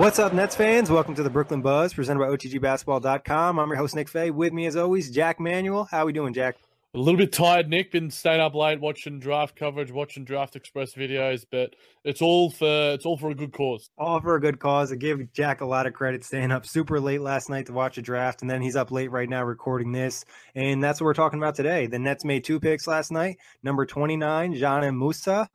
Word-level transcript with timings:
What's 0.00 0.18
up, 0.18 0.32
Nets 0.32 0.56
fans? 0.56 0.90
Welcome 0.90 1.14
to 1.16 1.22
the 1.22 1.28
Brooklyn 1.28 1.60
Buzz, 1.60 1.92
presented 1.92 2.20
by 2.20 2.28
OTGBasketball.com. 2.28 3.58
I'm 3.58 3.68
your 3.68 3.76
host, 3.76 3.94
Nick 3.94 4.08
Fay. 4.08 4.30
With 4.30 4.50
me, 4.50 4.64
as 4.64 4.74
always, 4.74 5.10
Jack 5.10 5.38
Manuel. 5.38 5.86
How 5.90 5.98
are 5.98 6.06
we 6.06 6.14
doing, 6.14 6.32
Jack? 6.32 6.56
A 6.94 6.98
little 6.98 7.18
bit 7.18 7.34
tired, 7.34 7.68
Nick. 7.68 7.92
Been 7.92 8.10
staying 8.10 8.40
up 8.40 8.54
late 8.54 8.80
watching 8.80 9.20
draft 9.20 9.56
coverage, 9.56 9.92
watching 9.92 10.24
Draft 10.24 10.56
Express 10.56 10.94
videos, 10.94 11.44
but 11.52 11.76
it's 12.02 12.22
all 12.22 12.48
for 12.48 12.92
it's 12.92 13.04
all 13.04 13.18
for 13.18 13.28
a 13.28 13.34
good 13.34 13.52
cause. 13.52 13.90
All 13.98 14.22
for 14.22 14.36
a 14.36 14.40
good 14.40 14.58
cause. 14.58 14.90
I 14.90 14.96
give 14.96 15.34
Jack 15.34 15.60
a 15.60 15.66
lot 15.66 15.86
of 15.86 15.92
credit 15.92 16.24
staying 16.24 16.50
up 16.50 16.64
super 16.64 16.98
late 16.98 17.20
last 17.20 17.50
night 17.50 17.66
to 17.66 17.74
watch 17.74 17.98
a 17.98 18.02
draft, 18.02 18.40
and 18.40 18.50
then 18.50 18.62
he's 18.62 18.76
up 18.76 18.90
late 18.90 19.10
right 19.10 19.28
now 19.28 19.44
recording 19.44 19.92
this. 19.92 20.24
And 20.54 20.82
that's 20.82 21.02
what 21.02 21.04
we're 21.04 21.12
talking 21.12 21.38
about 21.38 21.56
today. 21.56 21.86
The 21.86 21.98
Nets 21.98 22.24
made 22.24 22.44
two 22.44 22.58
picks 22.58 22.86
last 22.86 23.12
night. 23.12 23.36
Number 23.62 23.84
29, 23.84 24.54
Dzanan 24.54 24.96
Musa, 24.98 25.46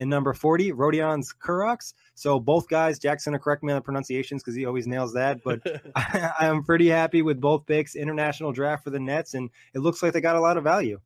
and 0.00 0.10
number 0.10 0.34
40, 0.34 0.72
Rodions 0.72 1.28
Kurucs. 1.42 1.94
So 2.16 2.40
both 2.40 2.66
guys, 2.68 2.98
Jackson 2.98 3.34
to 3.34 3.38
correct 3.38 3.62
me 3.62 3.72
on 3.72 3.76
the 3.76 3.82
pronunciations 3.82 4.42
because 4.42 4.56
he 4.56 4.64
always 4.64 4.86
nails 4.86 5.12
that. 5.12 5.44
But 5.44 5.60
I, 5.94 6.46
am 6.46 6.64
pretty 6.64 6.88
happy 6.88 7.20
with 7.20 7.40
both 7.40 7.66
picks. 7.66 7.94
International 7.94 8.52
draft 8.52 8.84
for 8.84 8.90
the 8.90 8.98
Nets, 8.98 9.34
and 9.34 9.50
it 9.74 9.80
looks 9.80 10.02
like 10.02 10.14
they 10.14 10.22
got 10.22 10.34
a 10.34 10.40
lot 10.40 10.56
of 10.56 10.64
value. 10.64 10.98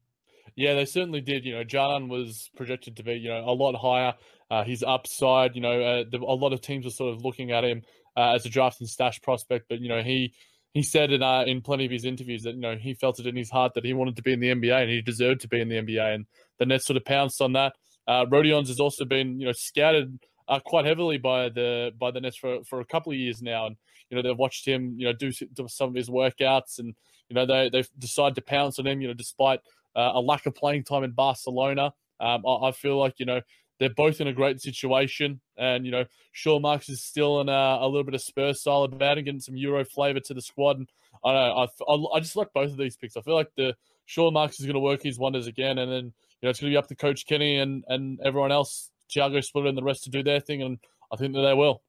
Yeah, 0.54 0.74
they 0.74 0.84
certainly 0.84 1.20
did. 1.20 1.44
You 1.44 1.56
know, 1.56 1.64
Dzanan 1.64 2.08
was 2.08 2.48
projected 2.56 2.96
to 2.96 3.02
be, 3.02 3.14
you 3.14 3.28
know, 3.28 3.44
a 3.44 3.52
lot 3.52 3.74
higher. 3.74 4.14
Uh, 4.50 4.62
his 4.62 4.84
upside, 4.84 5.54
you 5.54 5.60
know, 5.60 5.80
uh, 5.80 6.04
the, 6.10 6.18
a 6.18 6.34
lot 6.34 6.52
of 6.52 6.60
teams 6.60 6.84
were 6.84 6.90
sort 6.90 7.14
of 7.14 7.24
looking 7.24 7.50
at 7.50 7.64
him 7.64 7.82
uh, 8.16 8.34
as 8.34 8.46
a 8.46 8.48
draft 8.48 8.80
and 8.80 8.88
stash 8.88 9.20
prospect, 9.20 9.66
but 9.68 9.80
you 9.80 9.88
know, 9.88 10.02
he 10.02 10.32
he 10.74 10.82
said 10.84 11.10
in 11.10 11.22
uh, 11.22 11.42
in 11.42 11.60
plenty 11.60 11.86
of 11.86 11.90
his 11.90 12.04
interviews 12.04 12.44
that 12.44 12.54
you 12.54 12.60
know 12.60 12.76
he 12.76 12.94
felt 12.94 13.18
it 13.18 13.26
in 13.26 13.36
his 13.36 13.50
heart 13.50 13.74
that 13.74 13.84
he 13.84 13.92
wanted 13.92 14.14
to 14.16 14.22
be 14.22 14.32
in 14.32 14.40
the 14.40 14.48
NBA 14.50 14.82
and 14.82 14.90
he 14.90 15.02
deserved 15.02 15.40
to 15.40 15.48
be 15.48 15.60
in 15.60 15.68
the 15.68 15.76
NBA, 15.76 16.14
and 16.14 16.26
the 16.58 16.66
Nets 16.66 16.86
sort 16.86 16.96
of 16.96 17.04
pounced 17.04 17.40
on 17.40 17.54
that. 17.54 17.74
Uh, 18.06 18.26
Rodions 18.26 18.68
has 18.68 18.80
also 18.80 19.04
been, 19.04 19.38
you 19.38 19.46
know, 19.46 19.52
scouted 19.52 20.18
uh, 20.50 20.60
quite 20.60 20.84
heavily 20.84 21.16
by 21.16 21.48
the 21.48 21.92
by 21.98 22.10
the 22.10 22.20
Nets 22.20 22.36
for, 22.36 22.62
for 22.64 22.80
a 22.80 22.84
couple 22.84 23.12
of 23.12 23.18
years 23.18 23.40
now, 23.40 23.66
and 23.66 23.76
you 24.10 24.16
know 24.16 24.22
they've 24.22 24.36
watched 24.36 24.66
him, 24.66 24.94
you 24.98 25.06
know, 25.06 25.12
do, 25.12 25.32
do 25.54 25.68
some 25.68 25.88
of 25.88 25.94
his 25.94 26.10
workouts, 26.10 26.78
and 26.78 26.94
you 27.28 27.34
know 27.34 27.46
they 27.46 27.70
they've 27.70 27.88
decided 27.98 28.34
to 28.34 28.42
pounce 28.42 28.78
on 28.78 28.86
him, 28.86 29.00
you 29.00 29.08
know, 29.08 29.14
despite 29.14 29.60
uh, 29.96 30.10
a 30.14 30.20
lack 30.20 30.46
of 30.46 30.54
playing 30.54 30.84
time 30.84 31.04
in 31.04 31.12
Barcelona. 31.12 31.92
Um, 32.18 32.44
I, 32.46 32.68
I, 32.68 32.72
feel 32.72 32.98
like 32.98 33.14
you 33.18 33.24
know 33.24 33.40
they're 33.78 33.94
both 33.94 34.20
in 34.20 34.26
a 34.26 34.32
great 34.32 34.60
situation, 34.60 35.40
and 35.56 35.86
you 35.86 35.92
know 35.92 36.04
Sean 36.32 36.62
Marks 36.62 36.88
is 36.88 37.02
still 37.02 37.40
in 37.40 37.48
a, 37.48 37.78
a 37.80 37.86
little 37.86 38.04
bit 38.04 38.14
of 38.14 38.20
Spurs 38.20 38.60
style 38.60 38.82
about 38.82 39.16
and 39.16 39.24
getting 39.24 39.40
some 39.40 39.56
Euro 39.56 39.84
flavor 39.84 40.20
to 40.20 40.34
the 40.34 40.42
squad. 40.42 40.78
And 40.78 40.88
I 41.24 41.32
know 41.32 41.66
I, 41.88 42.16
I 42.16 42.20
just 42.20 42.36
like 42.36 42.52
both 42.52 42.72
of 42.72 42.76
these 42.76 42.96
picks. 42.96 43.16
I 43.16 43.22
feel 43.22 43.36
like 43.36 43.52
the 43.56 43.76
Sean 44.06 44.34
Marks 44.34 44.58
is 44.58 44.66
going 44.66 44.74
to 44.74 44.80
work 44.80 45.02
his 45.02 45.18
wonders 45.18 45.46
again, 45.46 45.78
and 45.78 45.90
then 45.90 46.12
you 46.40 46.46
know, 46.46 46.50
it's 46.50 46.60
going 46.60 46.70
to 46.70 46.74
be 46.74 46.78
up 46.78 46.88
to 46.88 46.96
Coach 46.96 47.26
Kenny 47.26 47.58
and, 47.58 47.84
and 47.88 48.18
everyone 48.24 48.50
else, 48.50 48.90
Thiago 49.10 49.42
Splitter 49.42 49.68
and 49.68 49.78
the 49.78 49.82
rest 49.82 50.04
to 50.04 50.10
do 50.10 50.22
their 50.22 50.40
thing. 50.40 50.62
And 50.62 50.78
I 51.12 51.16
think 51.16 51.34
that 51.34 51.42
they 51.42 51.54
will. 51.54 51.82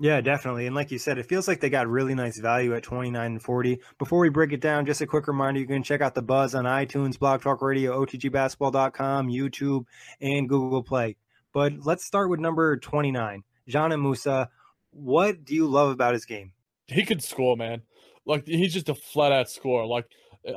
Yeah, 0.00 0.20
definitely. 0.20 0.66
And 0.66 0.76
like 0.76 0.92
you 0.92 0.98
said, 0.98 1.18
it 1.18 1.26
feels 1.26 1.48
like 1.48 1.60
they 1.60 1.70
got 1.70 1.88
really 1.88 2.14
nice 2.14 2.38
value 2.38 2.74
at 2.74 2.84
29 2.84 3.26
and 3.26 3.42
40. 3.42 3.80
Before 3.98 4.20
we 4.20 4.28
break 4.28 4.52
it 4.52 4.60
down, 4.60 4.86
just 4.86 5.00
a 5.00 5.06
quick 5.06 5.26
reminder 5.26 5.58
you 5.58 5.66
can 5.66 5.82
check 5.82 6.00
out 6.00 6.14
the 6.14 6.22
buzz 6.22 6.54
on 6.54 6.66
iTunes, 6.66 7.18
Blog 7.18 7.42
Talk 7.42 7.62
Radio, 7.62 8.04
OTGbasketball.com, 8.04 9.28
YouTube, 9.28 9.86
and 10.20 10.48
Google 10.48 10.84
Play. 10.84 11.16
But 11.52 11.72
let's 11.84 12.04
start 12.04 12.30
with 12.30 12.38
number 12.38 12.76
29, 12.76 13.42
Dzanan 13.68 14.00
Musa. 14.00 14.48
What 14.92 15.44
do 15.44 15.54
you 15.56 15.66
love 15.66 15.90
about 15.90 16.14
his 16.14 16.24
game? 16.24 16.52
He 16.86 17.04
could 17.04 17.22
score, 17.22 17.56
man. 17.56 17.82
Like, 18.24 18.46
he's 18.46 18.72
just 18.72 18.88
a 18.88 18.94
flat 18.94 19.32
out 19.32 19.50
scorer. 19.50 19.84
Like, 19.84 20.06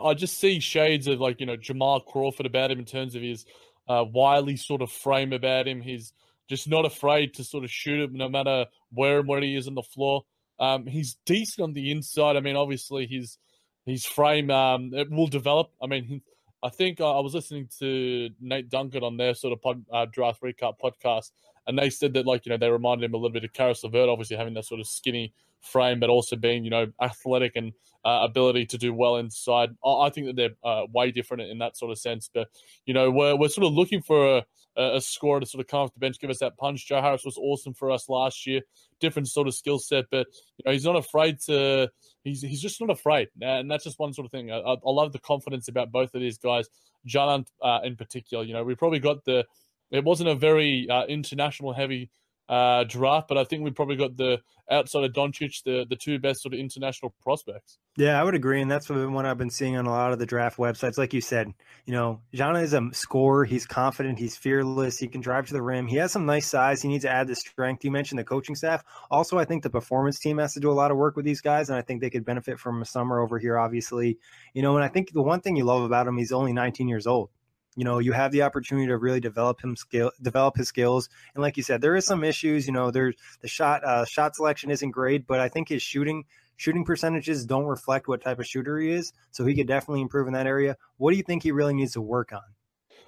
I 0.02 0.14
just 0.14 0.40
see 0.40 0.60
shades 0.60 1.08
of 1.08 1.20
like 1.20 1.40
you 1.40 1.46
know 1.46 1.56
Jamal 1.56 2.00
Crawford 2.00 2.46
about 2.46 2.72
him 2.72 2.80
in 2.80 2.86
terms 2.86 3.16
of 3.16 3.22
his 3.22 3.46
uh, 3.92 4.06
wily 4.06 4.56
sort 4.56 4.82
of 4.82 4.90
frame 4.90 5.34
about 5.34 5.68
him. 5.68 5.82
He's 5.82 6.14
just 6.50 6.68
not 6.68 6.86
afraid 6.86 7.34
to 7.36 7.44
sort 7.44 7.66
of 7.66 7.70
shoot 7.70 8.02
him 8.02 8.14
no 8.14 8.30
matter 8.30 8.66
where 8.92 9.20
and 9.20 9.28
where 9.28 9.42
he 9.42 9.56
is 9.56 9.68
on 9.68 9.76
the 9.76 9.84
floor. 9.84 10.24
Um, 10.60 10.86
he's 10.86 11.18
decent 11.26 11.64
on 11.64 11.74
the 11.74 11.92
inside. 11.92 12.38
I 12.38 12.40
mean, 12.40 12.56
obviously 12.56 13.06
his 13.06 13.38
his 13.86 14.06
frame 14.06 14.50
um, 14.50 14.92
it 14.94 15.12
will 15.12 15.28
develop. 15.28 15.72
I 15.82 15.88
mean, 15.88 16.04
he, 16.06 16.22
I 16.64 16.70
think 16.70 17.02
I 17.02 17.20
was 17.20 17.34
listening 17.34 17.68
to 17.80 18.30
Nate 18.40 18.70
Duncan 18.70 19.04
on 19.04 19.18
their 19.18 19.34
sort 19.34 19.54
of 19.54 19.62
pod, 19.62 19.84
uh, 19.92 20.06
draft 20.06 20.42
recap 20.42 20.76
podcast, 20.82 21.32
and 21.68 21.78
they 21.78 21.90
said 21.90 22.14
that 22.14 22.26
like 22.26 22.46
you 22.46 22.52
know 22.52 22.58
they 22.58 22.70
reminded 22.70 23.06
him 23.06 23.14
a 23.14 23.18
little 23.18 23.34
bit 23.34 23.44
of 23.44 23.52
Caris 23.52 23.84
LeVert, 23.84 24.08
obviously 24.08 24.38
having 24.38 24.54
that 24.54 24.66
sort 24.66 24.80
of 24.80 24.88
skinny 24.88 25.34
frame, 25.62 26.00
but 26.00 26.10
also 26.10 26.36
being 26.36 26.64
you 26.64 26.70
know 26.70 26.88
athletic 27.02 27.54
and 27.56 27.74
uh, 28.04 28.22
ability 28.24 28.66
to 28.66 28.78
do 28.78 28.94
well 28.94 29.18
inside. 29.18 29.70
I, 29.86 29.90
I 29.90 30.10
think 30.10 30.28
that 30.28 30.36
they're 30.36 30.56
uh, 30.64 30.86
way 30.94 31.12
different 31.12 31.44
in 31.44 31.60
that 31.60 31.78
sort 31.78 31.92
of 31.92 32.00
sense. 32.00 32.30
But 32.34 32.48
you 32.86 32.94
know 32.94 33.12
we're 33.12 33.36
we're 33.36 33.50
sort 33.50 33.68
of 33.68 33.74
looking 33.74 34.02
for 34.02 34.44
a, 34.76 34.96
a 34.96 35.02
scorer 35.02 35.40
to 35.40 35.46
sort 35.46 35.62
of 35.62 35.68
come 35.68 35.82
off 35.82 35.94
the 35.94 36.00
bench, 36.00 36.20
give 36.20 36.30
us 36.30 36.40
that 36.40 36.58
punch. 36.58 36.88
Joe 36.88 37.02
Harris 37.02 37.26
was 37.26 37.38
awesome 37.38 37.74
for 37.74 37.92
us 37.92 38.10
last 38.10 38.48
year, 38.48 38.62
different 39.00 39.28
sort 39.28 39.48
of 39.48 39.54
skill 39.54 39.80
set, 39.80 40.06
but 40.12 40.28
you 40.58 40.64
know 40.66 40.72
he's 40.72 40.86
not 40.86 40.96
afraid 40.96 41.40
to. 41.46 41.90
He's 42.24 42.42
he's 42.42 42.62
just 42.62 42.80
not 42.82 42.90
afraid, 42.90 43.30
and 43.42 43.70
that's 43.70 43.84
just 43.84 44.00
one 44.00 44.14
sort 44.14 44.26
of 44.26 44.32
thing. 44.32 44.52
I, 44.52 44.58
I 44.58 44.78
love 44.86 45.12
the 45.12 45.20
confidence 45.20 45.68
about 45.68 45.92
both 45.92 46.14
of 46.14 46.22
these 46.22 46.38
guys. 46.38 46.68
Dzanan 47.08 47.48
uh, 47.62 47.80
in 47.84 47.96
particular, 47.96 48.44
you 48.44 48.54
know, 48.54 48.64
we 48.64 48.76
probably 48.76 49.00
got 49.00 49.24
the. 49.26 49.46
It 49.92 50.06
wasn't 50.06 50.30
a 50.30 50.36
very 50.36 50.88
uh, 50.90 51.06
international 51.08 51.74
heavy 51.74 52.10
uh, 52.52 52.84
draft, 52.84 53.30
but 53.30 53.38
I 53.38 53.46
think 53.46 53.64
we've 53.64 53.74
probably 53.74 53.96
got 53.96 54.18
the 54.18 54.42
outside 54.70 55.06
of 55.06 55.14
Doncic, 55.14 55.64
the 55.64 55.86
the 55.90 55.96
two 55.96 56.20
best 56.20 56.42
sort 56.42 56.54
of 56.54 56.60
international 56.60 57.16
prospects. 57.24 57.80
Yeah, 57.96 58.20
I 58.20 58.26
would 58.26 58.36
agree, 58.36 58.62
and 58.62 58.70
that's 58.70 58.90
what 58.90 59.26
I've 59.26 59.38
been 59.38 59.50
seeing 59.50 59.78
on 59.78 59.86
a 59.86 59.90
lot 59.90 60.12
of 60.12 60.20
the 60.20 60.26
draft 60.26 60.58
websites. 60.58 60.98
Like 60.98 61.14
you 61.14 61.22
said, 61.22 61.48
you 61.86 61.94
know, 61.94 62.20
Jana 62.34 62.60
is 62.60 62.74
a 62.74 62.90
scorer. 62.92 63.46
He's 63.46 63.66
confident. 63.66 64.20
He's 64.20 64.36
fearless. 64.36 64.98
He 64.98 65.08
can 65.08 65.22
drive 65.22 65.48
to 65.48 65.54
the 65.54 65.62
rim. 65.62 65.88
He 65.88 65.96
has 65.96 66.12
some 66.12 66.26
nice 66.26 66.46
size. 66.46 66.82
He 66.82 66.90
needs 66.90 67.06
to 67.06 67.10
add 67.10 67.28
the 67.28 67.36
strength. 67.36 67.86
You 67.86 67.92
mentioned 67.92 68.20
the 68.20 68.26
coaching 68.26 68.56
staff. 68.56 68.84
Also, 69.10 69.38
I 69.38 69.46
think 69.46 69.64
the 69.64 69.70
performance 69.70 70.20
team 70.20 70.38
has 70.40 70.54
to 70.54 70.60
do 70.60 70.70
a 70.70 70.74
lot 70.74 70.92
of 70.92 70.98
work 70.98 71.16
with 71.16 71.24
these 71.24 71.40
guys, 71.40 71.70
and 71.70 71.78
I 71.78 71.82
think 71.82 72.02
they 72.02 72.10
could 72.10 72.26
benefit 72.26 72.60
from 72.60 72.82
a 72.82 72.86
summer 72.86 73.22
over 73.22 73.40
here. 73.40 73.58
Obviously, 73.58 74.18
you 74.54 74.62
know, 74.62 74.76
and 74.76 74.84
I 74.84 74.90
think 74.90 75.14
the 75.14 75.22
one 75.22 75.40
thing 75.40 75.56
you 75.56 75.64
love 75.64 75.84
about 75.84 76.06
him, 76.06 76.18
he's 76.18 76.34
only 76.34 76.52
19 76.52 76.90
years 76.90 77.08
old. 77.08 77.30
You 77.76 77.86
know, 77.86 78.00
you 78.00 78.12
have 78.12 78.32
the 78.32 78.42
opportunity 78.42 78.88
to 78.88 78.98
really 78.98 79.20
develop 79.20 79.62
him 79.62 79.76
skill, 79.76 80.12
develop 80.22 80.58
his 80.58 80.68
skills. 80.68 81.10
And 81.34 81.42
like 81.42 81.56
you 81.56 81.64
said, 81.64 81.82
there 81.82 81.96
is 81.96 82.06
some 82.06 82.24
issues. 82.24 82.68
You 82.68 82.74
know, 82.74 82.92
there's 82.92 83.16
the 83.42 83.48
shot 83.48 83.84
uh, 83.84 84.06
shot 84.06 84.36
selection 84.36 84.72
isn't 84.72 84.92
great, 84.92 85.26
but 85.26 85.40
I 85.40 85.48
think 85.48 85.70
his 85.70 85.82
shooting 85.82 86.26
shooting 86.58 86.84
percentages 86.84 87.46
don't 87.46 87.66
reflect 87.66 88.08
what 88.08 88.22
type 88.22 88.40
of 88.40 88.46
shooter 88.46 88.78
he 88.78 88.92
is. 88.92 89.14
So 89.32 89.46
he 89.46 89.56
could 89.56 89.68
definitely 89.68 90.02
improve 90.02 90.28
in 90.28 90.34
that 90.34 90.48
area. 90.48 90.78
What 90.98 91.12
do 91.12 91.18
you 91.18 91.24
think 91.24 91.44
he 91.44 91.52
really 91.52 91.74
needs 91.74 91.94
to 91.94 92.02
work 92.02 92.34
on? 92.34 92.42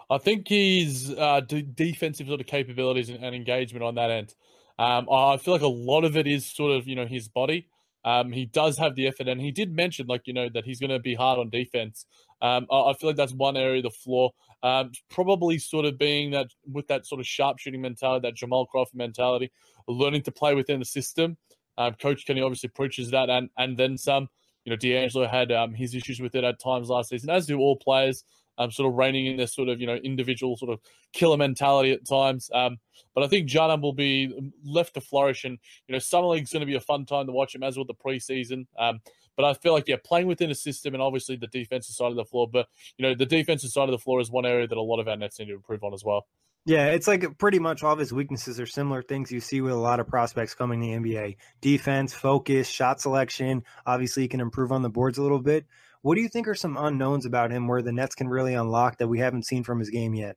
I 0.10 0.18
think 0.18 0.48
his 0.48 1.14
uh, 1.18 1.42
d- 1.42 1.62
defensive 1.62 2.28
sort 2.28 2.42
of 2.42 2.48
capabilities 2.48 3.10
and, 3.10 3.24
and, 3.24 3.36
engagement 3.36 3.84
on 3.84 3.96
that 3.96 4.12
end. 4.12 4.36
Um, 4.78 5.08
I 5.10 5.38
feel 5.38 5.54
like 5.54 5.62
a 5.62 5.68
lot 5.68 6.04
of 6.04 6.18
it 6.18 6.28
is 6.28 6.46
sort 6.46 6.72
of 6.72 6.88
you 6.88 6.96
know 6.96 7.06
his 7.06 7.28
body. 7.28 7.68
Um, 8.06 8.32
he 8.32 8.46
does 8.46 8.78
have 8.78 8.96
the 8.96 9.08
effort, 9.08 9.28
and 9.28 9.40
he 9.40 9.52
did 9.52 9.74
mention 9.74 10.08
like 10.08 10.24
you 10.26 10.34
know 10.34 10.50
that 10.54 10.66
he's 10.66 10.80
going 10.80 10.90
to 10.90 11.00
be 11.00 11.16
hard 11.16 11.40
on 11.40 11.50
defense. 11.50 12.06
Um, 12.42 12.68
I, 12.70 12.76
I, 12.76 12.94
feel 12.94 13.10
like 13.10 13.16
that's 13.16 13.34
one 13.34 13.56
area 13.56 13.78
of 13.78 13.84
the 13.84 13.90
floor. 13.92 14.32
Um, 14.62 14.92
probably 15.10 15.58
sort 15.58 15.86
of 15.86 15.98
being 15.98 16.32
that 16.32 16.48
with 16.70 16.88
that 16.88 17.06
sort 17.06 17.22
of 17.22 17.28
sharp 17.28 17.60
shooting 17.60 17.82
mentality, 17.82 18.28
that 18.28 18.36
Jamal 18.36 18.66
Crawford 18.66 18.98
mentality, 18.98 19.52
learning 19.88 20.24
to 20.24 20.32
play 20.32 20.54
within 20.54 20.80
the 20.80 20.86
system. 20.86 21.38
Um, 21.78 21.94
Coach 21.94 22.26
Kenny 22.26 22.42
obviously 22.42 22.70
preaches 22.70 23.12
that, 23.12 23.30
and 23.30 23.50
and 23.58 23.78
then 23.78 23.98
some. 23.98 24.28
You 24.66 24.70
know, 24.70 24.78
D'Angelo 24.78 25.28
had 25.28 25.52
um, 25.52 25.74
his 25.74 25.94
issues 25.94 26.22
with 26.22 26.36
it 26.36 26.46
at 26.46 26.58
times 26.58 26.88
last 26.88 27.10
season, 27.10 27.30
as 27.30 27.46
do 27.46 27.60
all 27.60 27.76
players 27.76 28.24
um, 28.58 28.72
sort 28.72 28.90
of 28.90 28.96
reining 28.96 29.26
in 29.26 29.38
this 29.38 29.54
sort 29.54 29.70
of 29.70 29.80
you 29.80 29.88
know 29.88 29.96
individual 29.96 30.58
sort 30.58 30.72
of 30.72 30.80
killer 31.14 31.38
mentality 31.38 31.92
at 31.92 32.08
times. 32.08 32.50
Um, 32.54 32.78
but 33.16 33.24
I 33.24 33.28
think 33.28 33.50
Jadam 33.50 33.82
will 33.82 33.94
be 33.94 34.52
left 34.64 34.94
to 34.96 35.02
flourish, 35.02 35.44
and 35.44 35.58
you 35.88 35.94
know 35.94 36.00
summer 36.00 36.28
league's 36.28 36.52
going 36.52 36.62
to 36.62 36.68
be 36.68 36.76
a 36.76 36.82
fun 36.82 37.06
time 37.06 37.28
to 37.28 37.32
watch 37.32 37.56
him 37.56 37.64
as 37.64 37.78
with 37.78 37.88
the 37.88 37.94
preseason. 37.94 38.68
Um, 38.78 39.00
but 39.36 39.46
I 39.46 39.54
feel 39.54 39.74
like 39.74 39.88
yeah, 39.88 39.98
playing 40.04 40.28
within 40.28 40.52
a 40.52 40.56
system 40.56 40.94
and 40.94 41.02
obviously 41.02 41.36
the 41.36 41.48
defensive 41.48 41.96
side 41.96 42.12
of 42.12 42.16
the 42.16 42.26
floor. 42.26 42.48
But 42.52 42.68
you 42.98 43.04
know 43.08 43.16
the 43.16 43.26
defensive 43.26 43.72
side 43.72 43.90
of 43.90 43.92
the 43.92 44.00
floor 44.00 44.20
is 44.20 44.30
one 44.30 44.46
area 44.46 44.68
that 44.68 44.78
a 44.78 44.82
lot 44.82 45.00
of 45.00 45.08
our 45.08 45.18
nets 45.18 45.40
need 45.40 45.48
to 45.48 45.54
improve 45.54 45.84
on 45.84 45.94
as 45.94 46.04
well. 46.04 46.28
Yeah, 46.66 46.88
it's 46.88 47.10
like 47.10 47.38
pretty 47.38 47.60
much 47.60 47.84
all 47.84 47.92
of 47.92 48.00
his 48.00 48.14
weaknesses 48.14 48.58
are 48.58 48.66
similar 48.66 49.02
things 49.02 49.32
you 49.32 49.42
see 49.42 49.60
with 49.60 49.74
a 49.74 49.78
lot 49.78 50.00
of 50.00 50.08
prospects 50.08 50.56
coming 50.56 50.80
to 50.80 50.88
the 50.88 50.94
NBA. 50.94 51.36
Defense, 51.60 52.14
focus, 52.14 52.70
shot 52.70 53.02
selection. 53.02 53.64
Obviously, 53.86 54.24
he 54.24 54.30
can 54.30 54.40
improve 54.40 54.72
on 54.72 54.82
the 54.82 54.90
boards 54.90 55.18
a 55.18 55.22
little 55.22 55.42
bit. 55.42 55.66
What 56.04 56.16
do 56.16 56.22
you 56.22 56.28
think 56.28 56.50
are 56.50 56.56
some 56.56 56.76
unknowns 56.78 57.26
about 57.26 57.50
him 57.50 57.66
where 57.66 57.82
the 57.82 57.94
Nets 57.94 58.14
can 58.14 58.28
really 58.28 58.54
unlock 58.54 58.98
that 58.98 59.08
we 59.08 59.20
haven't 59.20 59.46
seen 59.46 59.64
from 59.64 59.80
his 59.80 59.90
game 59.90 60.14
yet? 60.14 60.36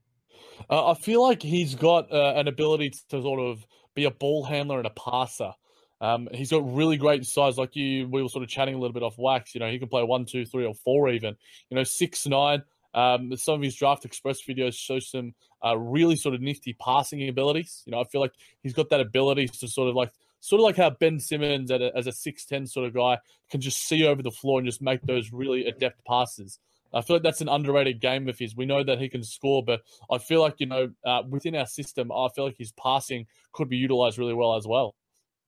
Uh, 0.70 0.92
I 0.92 0.94
feel 0.94 1.20
like 1.20 1.42
he's 1.42 1.74
got 1.74 2.10
uh, 2.12 2.34
an 2.36 2.46
ability 2.46 2.90
to 3.10 3.20
sort 3.20 3.40
of 3.40 3.66
be 3.94 4.04
a 4.04 4.12
ball 4.12 4.44
handler 4.44 4.78
and 4.78 4.86
a 4.86 4.90
passer. 4.90 5.52
Um, 6.00 6.28
he's 6.32 6.52
got 6.52 6.72
really 6.72 6.96
great 6.96 7.26
size, 7.26 7.58
like 7.58 7.74
you. 7.74 8.08
We 8.08 8.22
were 8.22 8.28
sort 8.28 8.44
of 8.44 8.48
chatting 8.48 8.76
a 8.76 8.78
little 8.78 8.92
bit 8.92 9.02
off 9.02 9.18
wax. 9.18 9.54
You 9.54 9.60
know, 9.60 9.68
he 9.68 9.80
can 9.80 9.88
play 9.88 10.04
one, 10.04 10.24
two, 10.24 10.46
three, 10.46 10.64
or 10.64 10.74
four, 10.74 11.08
even. 11.08 11.36
You 11.68 11.76
know, 11.76 11.84
six 11.84 12.26
nine. 12.28 12.62
Um, 12.94 13.36
some 13.36 13.56
of 13.56 13.62
his 13.62 13.74
draft 13.74 14.04
express 14.04 14.38
videos 14.48 14.74
show 14.74 15.00
some 15.00 15.34
uh, 15.64 15.76
really 15.76 16.14
sort 16.14 16.36
of 16.36 16.40
nifty 16.40 16.74
passing 16.74 17.28
abilities. 17.28 17.82
You 17.86 17.90
know, 17.90 18.00
I 18.00 18.04
feel 18.04 18.20
like 18.20 18.32
he's 18.62 18.72
got 18.72 18.90
that 18.90 19.00
ability 19.00 19.48
to 19.48 19.68
sort 19.68 19.88
of 19.88 19.96
like 19.96 20.12
sort 20.40 20.60
of 20.60 20.64
like 20.64 20.76
how 20.76 20.90
Ben 20.90 21.18
Simmons, 21.18 21.70
a, 21.70 21.96
as 21.96 22.06
a 22.06 22.12
six 22.12 22.44
ten 22.44 22.66
sort 22.66 22.86
of 22.86 22.94
guy, 22.94 23.18
can 23.50 23.60
just 23.60 23.86
see 23.86 24.06
over 24.06 24.22
the 24.22 24.30
floor 24.30 24.58
and 24.58 24.66
just 24.66 24.82
make 24.82 25.02
those 25.02 25.32
really 25.32 25.66
adept 25.66 26.04
passes. 26.04 26.58
I 26.94 27.02
feel 27.02 27.16
like 27.16 27.22
that's 27.22 27.40
an 27.40 27.48
underrated 27.48 28.00
game 28.00 28.28
of 28.28 28.38
his. 28.38 28.56
We 28.56 28.64
know 28.64 28.82
that 28.82 28.98
he 28.98 29.08
can 29.08 29.22
score, 29.22 29.62
but 29.62 29.82
I 30.10 30.18
feel 30.18 30.40
like 30.40 30.54
you 30.58 30.66
know 30.66 30.90
uh, 31.04 31.22
within 31.28 31.56
our 31.56 31.66
system, 31.66 32.10
I 32.12 32.28
feel 32.34 32.44
like 32.44 32.56
his 32.58 32.72
passing 32.72 33.26
could 33.52 33.68
be 33.68 33.76
utilized 33.76 34.18
really 34.18 34.34
well 34.34 34.56
as 34.56 34.66
well. 34.66 34.94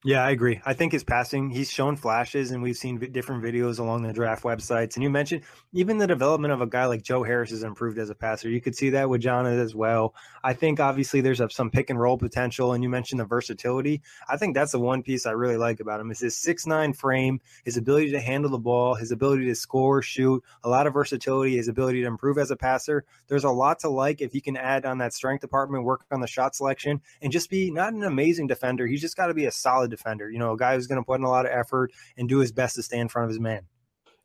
Yeah, 0.08 0.24
I 0.24 0.30
agree. 0.30 0.58
I 0.64 0.72
think 0.72 0.92
his 0.92 1.04
passing, 1.04 1.50
he's 1.50 1.70
shown 1.70 1.94
flashes, 1.94 2.50
and 2.50 2.62
we've 2.62 2.78
seen 2.78 2.96
different 3.12 3.44
videos 3.44 3.78
along 3.78 4.04
the 4.04 4.12
draft 4.14 4.42
websites. 4.42 4.94
And 4.94 5.02
you 5.02 5.10
mentioned 5.10 5.42
even 5.74 5.98
the 5.98 6.06
development 6.06 6.50
of 6.50 6.62
a 6.62 6.66
guy 6.66 6.86
like 6.86 7.02
Joe 7.02 7.22
Harris 7.22 7.50
has 7.50 7.62
improved 7.62 7.98
as 7.98 8.08
a 8.08 8.14
passer. 8.14 8.48
You 8.48 8.62
could 8.62 8.74
see 8.74 8.88
that 8.88 9.10
with 9.10 9.20
John 9.20 9.44
as 9.44 9.74
well. 9.74 10.14
I 10.42 10.54
think 10.54 10.80
obviously 10.80 11.20
there's 11.20 11.42
some 11.54 11.70
pick 11.70 11.90
and 11.90 12.00
roll 12.00 12.16
potential, 12.16 12.72
and 12.72 12.82
you 12.82 12.88
mentioned 12.88 13.20
the 13.20 13.26
versatility. 13.26 14.00
I 14.30 14.38
think 14.38 14.54
that's 14.54 14.72
the 14.72 14.80
one 14.80 15.02
piece 15.02 15.26
I 15.26 15.32
really 15.32 15.58
like 15.58 15.78
about 15.78 16.00
him 16.00 16.10
is 16.10 16.20
his 16.20 16.38
six 16.38 16.66
nine 16.66 16.94
frame, 16.94 17.42
his 17.66 17.76
ability 17.76 18.10
to 18.12 18.20
handle 18.20 18.50
the 18.50 18.56
ball, 18.56 18.94
his 18.94 19.12
ability 19.12 19.44
to 19.44 19.54
score, 19.54 20.00
shoot, 20.00 20.42
a 20.64 20.70
lot 20.70 20.86
of 20.86 20.94
versatility, 20.94 21.56
his 21.58 21.68
ability 21.68 22.00
to 22.00 22.06
improve 22.06 22.38
as 22.38 22.50
a 22.50 22.56
passer. 22.56 23.04
There's 23.26 23.44
a 23.44 23.50
lot 23.50 23.80
to 23.80 23.90
like 23.90 24.22
if 24.22 24.32
he 24.32 24.40
can 24.40 24.56
add 24.56 24.86
on 24.86 24.96
that 24.98 25.12
strength 25.12 25.42
department, 25.42 25.84
work 25.84 26.06
on 26.10 26.22
the 26.22 26.26
shot 26.26 26.56
selection, 26.56 27.02
and 27.20 27.30
just 27.30 27.50
be 27.50 27.70
not 27.70 27.92
an 27.92 28.04
amazing 28.04 28.46
defender. 28.46 28.86
He's 28.86 29.02
just 29.02 29.14
got 29.14 29.26
to 29.26 29.34
be 29.34 29.44
a 29.44 29.52
solid 29.52 29.97
defender. 29.98 30.30
You 30.30 30.38
know, 30.38 30.52
a 30.52 30.56
guy 30.56 30.74
who's 30.74 30.86
going 30.86 31.00
to 31.00 31.06
put 31.06 31.18
in 31.18 31.24
a 31.24 31.30
lot 31.30 31.46
of 31.46 31.52
effort 31.52 31.92
and 32.16 32.28
do 32.28 32.38
his 32.38 32.52
best 32.52 32.76
to 32.76 32.82
stay 32.82 32.98
in 32.98 33.08
front 33.08 33.24
of 33.24 33.30
his 33.30 33.40
man. 33.40 33.62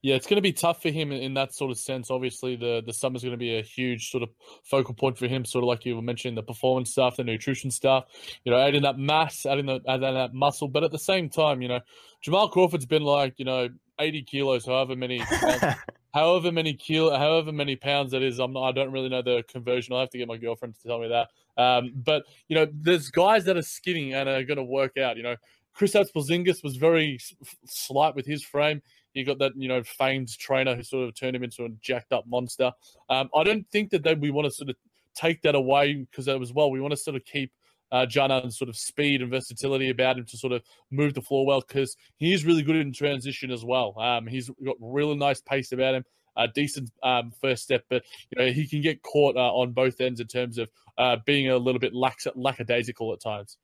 Yeah, 0.04 0.16
it's 0.16 0.28
going 0.28 0.36
to 0.36 0.42
be 0.42 0.52
tough 0.52 0.82
for 0.82 0.90
him 0.90 1.14
in 1.14 1.34
that 1.36 1.54
sort 1.54 1.72
of 1.72 1.78
sense. 1.78 2.12
Obviously, 2.12 2.58
the 2.58 2.84
the 2.86 2.92
summer's 2.92 3.24
going 3.24 3.32
to 3.32 3.38
be 3.38 3.58
a 3.58 3.62
huge 3.62 4.12
sort 4.12 4.22
of 4.22 4.30
focal 4.66 4.94
point 4.94 5.18
for 5.18 5.28
him. 5.28 5.46
Sort 5.46 5.64
of 5.64 5.70
like 5.70 5.86
you 5.86 5.96
were 5.96 6.02
mentioning, 6.02 6.36
the 6.36 6.44
performance 6.44 6.92
stuff, 6.92 7.16
the 7.16 7.24
nutrition 7.24 7.72
stuff. 7.72 8.04
You 8.44 8.52
know, 8.52 8.58
adding 8.58 8.82
that 8.82 8.98
mass, 8.98 9.46
adding, 9.46 9.66
the, 9.66 9.80
adding 9.88 10.14
that 10.14 10.34
muscle. 10.34 10.68
But 10.68 10.84
at 10.84 10.92
the 10.92 11.00
same 11.00 11.30
time, 11.30 11.62
you 11.62 11.70
know, 11.70 11.80
Jamal 12.22 12.50
Crawford's 12.50 12.86
been 12.86 13.04
like 13.04 13.36
you 13.38 13.46
know 13.46 13.70
eighty 13.98 14.24
kilos, 14.24 14.66
however 14.66 14.98
many, 14.98 15.24
however 16.14 16.52
many 16.52 16.74
kilo, 16.74 17.18
however 17.18 17.54
many 17.54 17.78
pounds 17.78 18.12
that 18.12 18.22
is. 18.22 18.40
I'm 18.40 18.52
not, 18.52 18.68
I 18.68 18.72
don't 18.74 18.92
really 18.92 19.08
know 19.08 19.22
the 19.22 19.44
conversion. 19.48 19.94
I'll 19.94 20.02
have 20.02 20.10
to 20.10 20.18
get 20.18 20.28
my 20.28 20.38
girlfriend 20.38 20.76
to 20.82 20.86
tell 20.86 21.00
me 21.00 21.08
that. 21.08 21.30
Um, 21.62 21.94
but 21.96 22.24
you 22.50 22.56
know, 22.58 22.68
there's 22.74 23.10
guys 23.10 23.46
that 23.46 23.56
are 23.56 23.62
skinny 23.62 24.14
and 24.14 24.28
are 24.28 24.44
going 24.44 24.58
to 24.58 24.64
work 24.64 24.98
out. 24.98 25.16
You 25.16 25.24
know, 25.24 25.36
Kristaps 25.78 26.12
Porzingis 26.16 26.64
was 26.64 26.76
very 26.76 27.20
slight 27.66 28.16
with 28.16 28.26
his 28.26 28.44
frame. 28.44 28.82
You 29.14 29.26
got 29.26 29.40
that, 29.40 29.54
you 29.56 29.68
know, 29.68 29.84
famed 29.84 30.30
trainer 30.38 30.76
who 30.76 30.84
sort 30.84 31.08
of 31.08 31.16
turned 31.16 31.36
him 31.36 31.44
into 31.44 31.66
a 31.66 31.70
jacked 31.82 32.14
up 32.14 32.26
monster. 32.28 32.72
Um, 33.10 33.30
I 33.36 33.44
don't 33.44 33.68
think 33.72 33.92
that 33.92 34.04
they, 34.04 34.16
we 34.16 34.32
want 34.32 34.46
to 34.46 34.52
sort 34.52 34.70
of 34.70 34.76
take 35.16 35.42
that 35.44 35.56
away 35.56 35.94
because 35.94 36.28
as 36.28 36.54
well, 36.54 36.72
we 36.72 36.82
want 36.82 36.92
to 36.92 36.98
sort 36.98 37.16
of 37.16 37.24
keep 37.26 37.52
uh, 37.92 38.08
Dzanan's 38.08 38.58
sort 38.58 38.70
of 38.70 38.76
speed 38.76 39.22
and 39.22 39.30
versatility 39.30 39.90
about 39.90 40.18
him 40.18 40.26
to 40.26 40.38
sort 40.38 40.52
of 40.52 40.64
move 40.90 41.14
the 41.14 41.22
floor 41.22 41.46
well 41.46 41.62
because 41.66 41.96
he 42.18 42.34
is 42.34 42.44
really 42.44 42.64
good 42.64 42.76
in 42.76 42.92
transition 42.92 43.52
as 43.52 43.64
well. 43.64 43.94
Um, 44.00 44.26
he's 44.26 44.50
got 44.66 44.76
really 44.80 45.16
nice 45.16 45.42
pace 45.42 45.72
about 45.72 45.94
him, 45.94 46.06
a 46.36 46.48
decent 46.48 46.90
um, 47.04 47.32
first 47.40 47.62
step, 47.64 47.84
but 47.92 48.04
you 48.32 48.44
know 48.44 48.52
he 48.52 48.68
can 48.68 48.82
get 48.82 49.04
caught 49.04 49.36
uh, 49.36 49.54
on 49.54 49.74
both 49.74 50.02
ends 50.02 50.20
in 50.20 50.28
terms 50.28 50.58
of 50.58 50.70
uh, 50.98 51.18
being 51.26 51.50
a 51.52 51.58
little 51.58 51.80
bit 51.80 51.94
lax- 51.94 52.28
lackadaisical 52.36 53.14
at 53.14 53.22
times. 53.22 53.58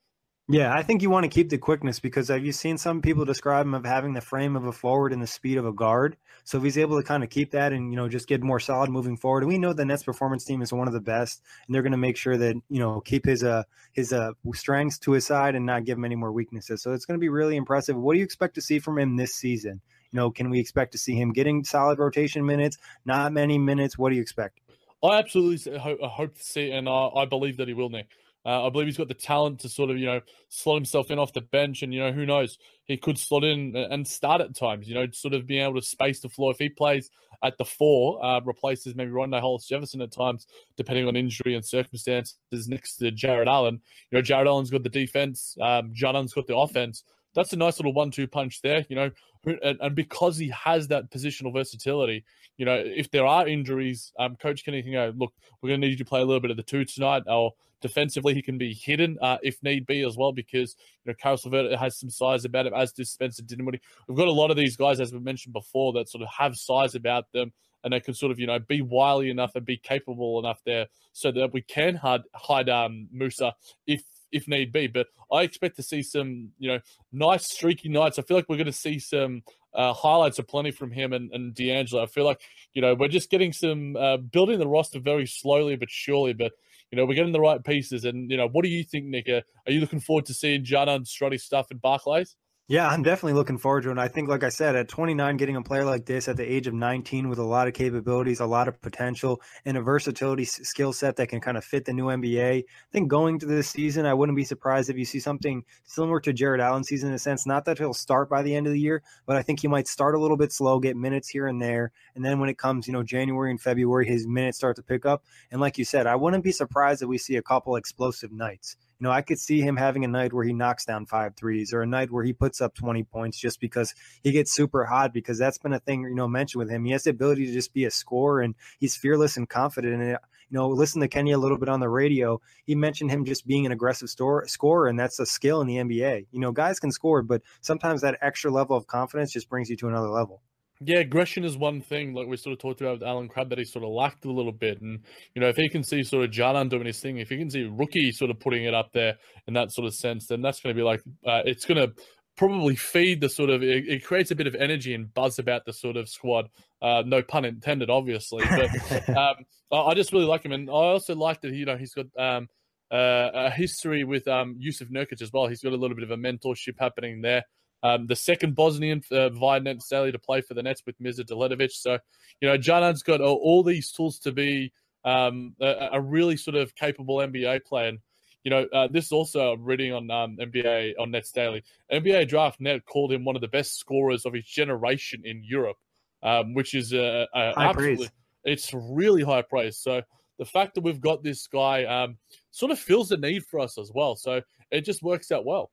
Yeah, 0.52 0.74
I 0.74 0.82
think 0.82 1.04
you 1.04 1.12
want 1.12 1.26
to 1.26 1.30
keep 1.30 1.50
the 1.50 1.60
quickness 1.60 2.00
because 2.00 2.30
have 2.30 2.44
you 2.44 2.52
seen 2.52 2.80
some 2.80 3.04
people 3.04 3.24
describe 3.24 3.68
him 3.68 3.76
of 3.76 3.86
having 3.86 4.14
the 4.14 4.22
frame 4.22 4.56
of 4.56 4.66
a 4.66 4.72
forward 4.72 5.14
and 5.14 5.22
the 5.22 5.28
speed 5.28 5.60
of 5.60 5.66
a 5.68 5.72
guard? 5.72 6.18
So 6.44 6.58
if 6.58 6.64
he's 6.64 6.80
able 6.80 7.00
to 7.00 7.08
kind 7.08 7.24
of 7.24 7.30
keep 7.30 7.52
that 7.52 7.72
and 7.72 7.92
you 7.92 7.96
know 7.96 8.10
just 8.10 8.28
get 8.28 8.42
more 8.42 8.60
solid 8.60 8.90
moving 8.90 9.16
forward, 9.16 9.44
and 9.44 9.48
we 9.48 9.60
know 9.60 9.74
the 9.74 9.86
Nets 9.86 10.02
performance 10.02 10.44
team 10.44 10.64
is 10.64 10.74
one 10.74 10.88
of 10.88 10.94
the 10.96 11.00
best, 11.00 11.44
and 11.68 11.76
they're 11.76 11.84
going 11.84 11.92
to 11.92 12.00
make 12.00 12.18
sure 12.18 12.36
that 12.36 12.56
you 12.68 12.80
know 12.80 13.00
keep 13.00 13.28
his 13.28 13.44
uh 13.44 13.62
his 13.94 14.12
uh 14.12 14.32
strengths 14.56 14.98
to 15.00 15.12
his 15.12 15.24
side 15.24 15.54
and 15.54 15.68
not 15.68 15.86
give 15.86 16.00
him 16.00 16.06
any 16.06 16.16
more 16.16 16.32
weaknesses. 16.32 16.82
So 16.82 16.94
it's 16.94 17.06
going 17.06 17.20
to 17.20 17.22
be 17.22 17.30
really 17.30 17.56
impressive. 17.56 17.96
What 17.96 18.14
do 18.14 18.18
you 18.18 18.26
expect 18.26 18.56
to 18.56 18.62
see 18.62 18.80
from 18.80 18.98
him 18.98 19.18
this 19.18 19.36
season? 19.36 19.82
You 20.12 20.18
know, 20.18 20.32
can 20.32 20.50
we 20.50 20.60
expect 20.60 20.94
to 20.94 20.98
see 20.98 21.14
him 21.14 21.32
getting 21.32 21.64
solid 21.64 22.00
rotation 22.00 22.44
minutes? 22.44 22.80
Not 23.06 23.34
many 23.34 23.60
minutes. 23.60 24.00
What 24.00 24.10
do 24.10 24.16
you 24.16 24.22
expect? 24.24 24.62
I 25.04 25.20
absolutely 25.20 25.78
hope, 25.78 26.02
hope 26.02 26.36
to 26.38 26.44
see, 26.44 26.72
and 26.72 26.90
I, 26.90 27.10
I 27.16 27.26
believe 27.26 27.58
that 27.58 27.68
he 27.68 27.76
will, 27.76 27.90
Nick. 27.90 28.08
Uh, 28.46 28.66
I 28.66 28.70
believe 28.70 28.88
he's 28.88 28.98
got 28.98 29.08
the 29.10 29.14
talent 29.14 29.60
to 29.60 29.70
sort 29.70 29.90
of, 29.90 29.98
you 29.98 30.06
know, 30.06 30.22
slot 30.48 30.78
himself 30.78 31.12
in 31.12 31.20
off 31.20 31.34
the 31.34 31.42
bench. 31.42 31.84
And, 31.84 31.94
you 31.94 32.00
know, 32.00 32.12
who 32.12 32.26
knows? 32.26 32.58
He 32.86 32.98
could 32.98 33.18
slot 33.18 33.44
in 33.44 33.76
and 33.76 34.08
start 34.08 34.42
at 34.42 34.56
times, 34.56 34.88
you 34.88 34.96
know, 34.96 35.08
sort 35.12 35.34
of 35.34 35.46
being 35.46 35.64
able 35.64 35.76
to 35.76 35.86
space 35.86 36.22
the 36.22 36.30
floor. 36.30 36.52
If 36.52 36.58
he 36.58 36.70
plays 36.70 37.12
at 37.44 37.58
the 37.58 37.66
four, 37.66 38.24
uh, 38.24 38.42
replaces 38.42 38.96
maybe 38.96 39.12
Rondae 39.12 39.40
Hollis 39.40 39.68
Jefferson 39.68 40.02
at 40.02 40.12
times, 40.12 40.48
depending 40.78 41.08
on 41.08 41.16
injury 41.16 41.56
and 41.56 41.64
circumstances, 41.66 42.38
next 42.52 42.98
to 42.98 43.12
Jarrett 43.12 43.48
Allen. 43.48 43.82
You 44.12 44.18
know, 44.18 44.22
Jarrett 44.22 44.48
Allen's 44.48 44.70
got 44.70 44.84
the 44.84 44.90
defense, 44.90 45.56
um, 45.62 45.94
Dzanan's 45.94 46.34
got 46.34 46.48
the 46.48 46.58
offense. 46.58 47.04
That's 47.36 47.54
a 47.54 47.58
nice 47.58 47.80
little 47.80 47.94
one 47.94 48.12
two 48.12 48.28
punch 48.28 48.62
there, 48.62 48.86
you 48.90 48.96
know. 48.96 49.12
And, 49.46 49.78
and 49.80 49.96
because 49.96 50.38
he 50.38 50.50
has 50.50 50.88
that 50.90 51.10
positional 51.12 51.54
versatility, 51.54 52.26
you 52.58 52.66
know, 52.66 52.76
if 52.76 53.10
there 53.10 53.26
are 53.26 53.48
injuries, 53.48 54.12
um, 54.20 54.36
Coach 54.36 54.66
can 54.66 54.74
go, 54.92 55.14
look, 55.16 55.34
we're 55.62 55.70
going 55.70 55.82
to 55.82 55.88
need 55.88 55.94
you 55.94 56.04
to 56.04 56.06
play 56.06 56.22
a 56.22 56.26
little 56.26 56.42
bit 56.42 56.52
of 56.52 56.58
the 56.58 56.64
two 56.64 56.84
tonight, 56.84 57.24
or 57.26 57.54
defensively 57.82 58.34
he 58.34 58.42
can 58.42 58.58
be 58.58 58.74
hidden 58.74 59.18
uh, 59.22 59.38
if 59.42 59.62
need 59.64 59.86
be 59.86 60.04
as 60.04 60.18
well, 60.18 60.32
because 60.32 60.76
you 61.06 61.12
know 61.12 61.16
Caris 61.16 61.46
LeVert 61.46 61.78
has 61.78 61.98
some 61.98 62.10
size 62.10 62.46
about 62.46 62.66
him, 62.66 62.74
as 62.74 62.92
does 62.92 63.12
Spencer 63.12 63.44
Dinwiddie. 63.44 63.82
We've 64.08 64.18
got 64.18 64.28
a 64.28 64.32
lot 64.32 64.52
of 64.52 64.58
these 64.58 64.76
guys, 64.76 65.00
as 65.00 65.14
we 65.14 65.20
mentioned 65.20 65.54
before, 65.54 65.94
that 65.94 66.10
sort 66.10 66.24
of 66.24 66.30
have 66.38 66.58
size 66.58 66.96
about 66.96 67.32
them, 67.32 67.54
and 67.84 67.94
they 67.94 68.00
can 68.00 68.14
sort 68.14 68.32
of 68.32 68.40
you 68.40 68.48
know 68.48 68.60
be 68.60 68.82
wily 68.82 69.30
enough 69.30 69.56
and 69.56 69.66
be 69.66 69.78
capable 69.78 70.40
enough 70.40 70.62
there, 70.66 70.88
so 71.14 71.32
that 71.32 71.54
we 71.54 71.62
can 71.62 71.96
hide, 71.96 72.22
hide 72.36 72.70
um, 72.70 73.08
Musa 73.12 73.56
if 73.88 74.04
if 74.32 74.48
need 74.48 74.72
be. 74.72 74.88
But 74.88 75.08
I 75.32 75.44
expect 75.44 75.76
to 75.78 75.84
see 75.84 76.04
some, 76.04 76.50
you 76.60 76.70
know, 76.70 76.80
nice 77.12 77.46
streaky 77.52 77.90
nights. 77.90 78.20
I 78.20 78.24
feel 78.24 78.38
like 78.38 78.48
we're 78.50 78.58
going 78.58 78.66
to 78.66 78.74
see 78.74 79.00
some 79.00 79.44
uh, 79.74 79.94
highlights 79.94 80.40
of 80.40 80.48
plenty 80.48 80.72
from 80.72 80.92
him 80.92 81.14
and, 81.14 81.32
and 81.32 81.54
D'Angelo. 81.54 82.04
I 82.04 82.08
feel 82.08 82.26
like, 82.26 82.42
you 82.74 82.82
know, 82.82 82.96
we're 82.96 83.08
just 83.08 83.30
getting 83.30 83.54
some, 83.54 83.96
uh, 83.96 84.18
building 84.18 84.60
the 84.60 84.68
roster 84.68 85.00
very 85.00 85.26
slowly 85.26 85.76
but 85.76 85.90
surely. 85.90 86.34
But, 86.34 86.54
you 86.92 86.98
know, 86.98 87.06
we're 87.06 87.14
getting 87.14 87.34
the 87.34 87.40
right 87.40 87.64
pieces. 87.64 88.06
And, 88.06 88.32
you 88.32 88.38
know, 88.38 88.48
what 88.48 88.64
do 88.64 88.70
you 88.70 88.84
think, 88.84 89.06
Nick? 89.06 89.30
Uh, 89.30 89.42
are 89.66 89.72
you 89.72 89.80
looking 89.80 90.00
forward 90.00 90.26
to 90.26 90.34
seeing 90.34 90.64
Jana 90.64 90.94
and 90.94 91.06
Strutty 91.06 91.40
stuff 91.40 91.72
in 91.72 91.78
Barclays? 91.78 92.36
Yeah, 92.72 92.88
I'm 92.88 93.02
definitely 93.02 93.34
looking 93.34 93.58
forward 93.58 93.82
to 93.82 93.90
it. 93.90 93.94
And 93.94 94.00
I 94.00 94.08
think, 94.08 94.30
like 94.30 94.44
I 94.44 94.50
said, 94.50 94.76
at 94.76 94.88
29, 94.88 95.38
getting 95.38 95.56
a 95.56 95.62
player 95.64 95.86
like 95.86 96.06
this 96.06 96.28
at 96.28 96.38
the 96.38 96.44
age 96.44 96.68
of 96.68 96.76
19 96.76 97.28
with 97.28 97.40
a 97.40 97.44
lot 97.44 97.68
of 97.68 97.74
capabilities, 97.74 98.42
a 98.42 98.46
lot 98.46 98.68
of 98.68 98.80
potential, 98.80 99.42
and 99.66 99.76
a 99.76 99.82
versatility 99.82 100.46
skill 100.46 100.94
set 100.94 101.16
that 101.16 101.30
can 101.30 101.42
kind 101.42 101.58
of 101.58 101.66
fit 101.66 101.86
the 101.86 101.94
new 101.94 102.06
NBA. 102.06 102.60
I 102.60 102.64
think 102.92 103.08
going 103.08 103.40
to 103.40 103.48
this 103.48 103.72
season, 103.72 104.06
I 104.06 104.14
wouldn't 104.14 104.36
be 104.36 104.44
surprised 104.44 104.92
if 104.92 104.98
you 104.98 105.06
see 105.06 105.20
something 105.20 105.64
similar 105.86 106.20
to 106.20 106.32
Jarrett 106.32 106.62
Allen's 106.62 106.88
season 106.88 107.10
in 107.10 107.16
a 107.16 107.20
sense. 107.20 107.48
Not 107.48 107.66
that 107.66 107.80
he'll 107.80 107.92
start 107.92 108.30
by 108.30 108.44
the 108.44 108.56
end 108.56 108.68
of 108.68 108.74
the 108.74 108.80
year, 108.80 109.02
but 109.26 109.36
I 109.36 109.42
think 109.42 109.62
he 109.62 109.68
might 109.68 109.88
start 109.88 110.14
a 110.14 110.20
little 110.20 110.38
bit 110.38 110.52
slow, 110.52 110.80
get 110.80 110.96
minutes 110.96 111.28
here 111.28 111.48
and 111.48 111.60
there. 111.60 111.92
And 112.14 112.24
then 112.24 112.40
when 112.40 112.52
it 112.52 112.60
comes, 112.60 112.86
you 112.86 112.94
know, 112.94 113.02
January 113.02 113.50
and 113.50 113.60
February, 113.60 114.06
his 114.06 114.28
minutes 114.28 114.60
start 114.60 114.76
to 114.76 114.84
pick 114.84 115.08
up. 115.08 115.24
And 115.50 115.60
like 115.60 115.80
you 115.80 115.86
said, 115.86 116.06
I 116.06 116.18
wouldn't 116.18 116.44
be 116.44 116.52
surprised 116.52 117.02
if 117.02 117.10
we 117.10 117.18
see 117.18 117.36
a 117.36 117.42
couple 117.42 117.78
explosive 117.78 118.32
nights. 118.32 118.78
You 119.00 119.06
know, 119.06 119.12
I 119.12 119.22
could 119.22 119.40
see 119.40 119.62
him 119.62 119.78
having 119.78 120.04
a 120.04 120.10
night 120.10 120.34
where 120.34 120.44
he 120.44 120.52
knocks 120.52 120.86
down 120.86 121.06
five 121.06 121.36
threes 121.38 121.74
or 121.74 121.82
a 121.82 121.88
night 121.88 122.12
where 122.12 122.24
he 122.24 122.34
puts 122.34 122.60
up 122.60 122.76
20 122.76 123.04
points 123.04 123.40
just 123.40 123.62
because 123.62 123.96
he 124.24 124.32
gets 124.32 124.52
super 124.52 124.84
hot 124.84 125.14
because 125.14 125.38
that's 125.38 125.58
been 125.58 125.72
a 125.72 125.80
thing, 125.80 126.02
you 126.02 126.16
know, 126.16 126.28
mentioned 126.28 126.60
with 126.60 126.70
him. 126.70 126.84
He 126.84 126.92
has 126.92 127.04
the 127.04 127.12
ability 127.12 127.46
to 127.46 127.54
just 127.54 127.74
be 127.74 127.86
a 127.86 127.92
scorer 127.92 128.42
and 128.42 128.56
he's 128.78 128.98
fearless 128.98 129.38
and 129.38 129.48
confident. 129.48 130.02
And, 130.02 130.10
you 130.12 130.18
know, 130.52 130.68
listen 130.68 131.00
to 131.00 131.08
Kenny 131.08 131.32
a 131.32 131.38
little 131.38 131.58
bit 131.58 131.70
on 131.70 131.80
the 131.80 131.88
radio. 131.88 132.42
He 132.66 132.76
mentioned 132.76 133.10
him 133.10 133.24
just 133.24 133.48
being 133.48 133.66
an 133.66 133.72
aggressive 133.72 134.10
store, 134.10 134.46
scorer, 134.48 134.88
and 134.88 135.00
that's 135.00 135.20
a 135.20 135.26
skill 135.26 135.62
in 135.62 135.68
the 135.68 135.78
NBA. 135.78 136.28
You 136.32 136.40
know, 136.40 136.52
guys 136.52 136.80
can 136.80 136.92
score, 136.92 137.22
but 137.22 137.42
sometimes 137.62 138.02
that 138.02 138.18
extra 138.22 138.52
level 138.52 138.76
of 138.76 138.88
confidence 138.88 139.32
just 139.32 139.50
brings 139.50 139.70
you 139.70 139.78
to 139.78 139.88
another 139.88 140.10
level. 140.10 140.42
Yeah, 140.82 141.00
aggression 141.00 141.44
is 141.44 141.58
one 141.58 141.82
thing, 141.82 142.14
like 142.14 142.28
we 142.28 142.38
sort 142.38 142.54
of 142.54 142.60
talked 142.60 142.80
about 142.80 143.00
with 143.00 143.08
Allen 143.08 143.28
Crabbe, 143.28 143.50
that 143.50 143.58
he 143.58 143.66
sort 143.66 143.84
of 143.84 143.92
lacked 143.92 144.24
a 144.24 144.32
little 144.32 144.54
bit. 144.54 144.80
And, 144.82 145.00
you 145.36 145.42
know, 145.42 145.50
if 145.50 145.58
he 145.58 145.68
can 145.68 145.84
see 145.84 146.04
sort 146.04 146.24
of 146.24 146.32
Dzanan 146.32 146.70
doing 146.70 146.86
his 146.86 147.02
thing, 147.02 147.18
if 147.18 147.30
he 147.30 147.38
can 147.38 147.50
see 147.50 147.64
Rookie 147.64 148.14
sort 148.14 148.32
of 148.32 148.40
putting 148.40 148.64
it 148.64 148.74
up 148.74 148.92
there 148.94 149.18
in 149.48 149.54
that 149.56 149.74
sort 149.74 149.88
of 149.88 149.94
sense, 149.94 150.28
then 150.28 150.42
that's 150.42 150.62
going 150.62 150.74
to 150.74 150.80
be 150.80 150.86
like, 150.86 151.02
uh, 151.28 151.42
it's 151.44 151.66
going 151.66 151.78
to 151.86 151.94
probably 152.38 152.78
feed 152.78 153.20
the 153.20 153.28
sort 153.28 153.50
of, 153.50 153.62
it, 153.62 153.90
it, 153.90 154.06
creates 154.06 154.32
a 154.32 154.36
bit 154.36 154.48
of 154.48 154.56
energy 154.56 154.94
and 154.94 155.14
buzz 155.14 155.38
about 155.38 155.66
the 155.66 155.74
sort 155.74 155.98
of 155.98 156.08
squad. 156.08 156.48
Uh, 156.82 157.04
no 157.06 157.22
pun 157.22 157.44
intended, 157.44 157.90
obviously. 157.90 158.46
But 158.50 159.10
um, 159.18 159.36
I 159.74 159.94
just 159.96 160.14
really 160.14 160.28
like 160.28 160.46
him. 160.46 160.54
And 160.54 160.70
I 160.70 160.74
also 160.74 161.14
like 161.14 161.42
that, 161.42 161.54
you 161.54 161.66
know, 161.66 161.76
he's 161.76 161.94
got, 161.94 162.06
um, 162.18 162.48
uh, 162.90 163.30
a 163.34 163.50
history 163.52 164.06
with 164.06 164.28
um, 164.30 164.58
Jusuf 164.60 164.90
Nurkic 164.90 165.22
as 165.22 165.32
well. 165.34 165.48
He's 165.48 165.62
got 165.62 165.74
a 165.74 165.76
little 165.76 165.96
bit 165.96 166.04
of 166.04 166.12
a 166.12 166.18
mentorship 166.18 166.76
happening 166.80 167.22
there. 167.22 167.44
Um, 167.82 168.08
the 168.08 168.16
second 168.16 168.56
Bosnian 168.56 169.02
uh, 169.12 169.30
via 169.30 169.62
Staley 169.80 170.12
to 170.12 170.20
play 170.20 170.42
for 170.42 170.54
the 170.54 170.64
Nets 170.64 170.84
with 170.86 171.00
Mirza 171.00 171.24
Teletovic. 171.24 171.72
So, 171.72 171.98
you 172.42 172.50
know, 172.50 172.58
Dzanan's 172.58 173.04
got 173.04 173.22
all, 173.22 173.38
all 173.38 173.64
these 173.64 173.92
tools 173.92 174.20
to 174.20 174.32
be 174.32 174.74
um, 175.06 175.56
a, 175.62 175.90
a, 175.94 176.02
really 176.02 176.36
sort 176.36 176.56
of 176.56 176.76
capable 176.76 177.18
NBA 177.18 177.64
player. 177.64 177.88
And, 177.90 178.00
you 178.44 178.52
know, 178.52 178.68
uh, 178.74 178.88
this 178.92 179.06
is 179.06 179.12
also 179.14 179.56
reading 179.56 179.94
on 179.94 180.12
um, 180.12 180.38
NBA 180.38 180.96
on 181.00 181.12
Nets 181.12 181.32
Daily. 181.32 181.64
NBA 181.92 182.28
Draft 182.28 182.60
Net 182.60 182.86
called 182.86 183.14
him 183.14 183.24
one 183.24 183.36
of 183.36 183.42
the 183.42 183.48
best 183.48 183.80
scorers 183.80 184.26
of 184.26 184.34
his 184.34 184.46
generation 184.46 185.22
in 185.24 185.42
Europe, 185.44 185.78
um, 186.22 186.54
which 186.54 186.74
is 186.74 186.94
uh, 186.94 187.28
absolutely 187.34 188.08
praise. 188.08 188.12
it's 188.44 188.74
really 188.74 189.24
high 189.24 189.42
praise. 189.42 189.78
So 189.78 190.02
the 190.38 190.46
fact 190.46 190.76
that 190.76 190.82
we've 190.82 191.02
got 191.02 191.24
this 191.24 191.48
guy 191.48 191.86
um, 191.86 192.18
sort 192.52 192.72
of 192.72 192.80
fills 192.80 193.10
the 193.10 193.18
need 193.18 193.46
for 193.46 193.60
us 193.60 193.78
as 193.78 193.92
well. 193.94 194.16
So 194.16 194.42
it 194.72 194.82
just 194.82 195.02
works 195.02 195.32
out 195.32 195.46
well. 195.46 195.72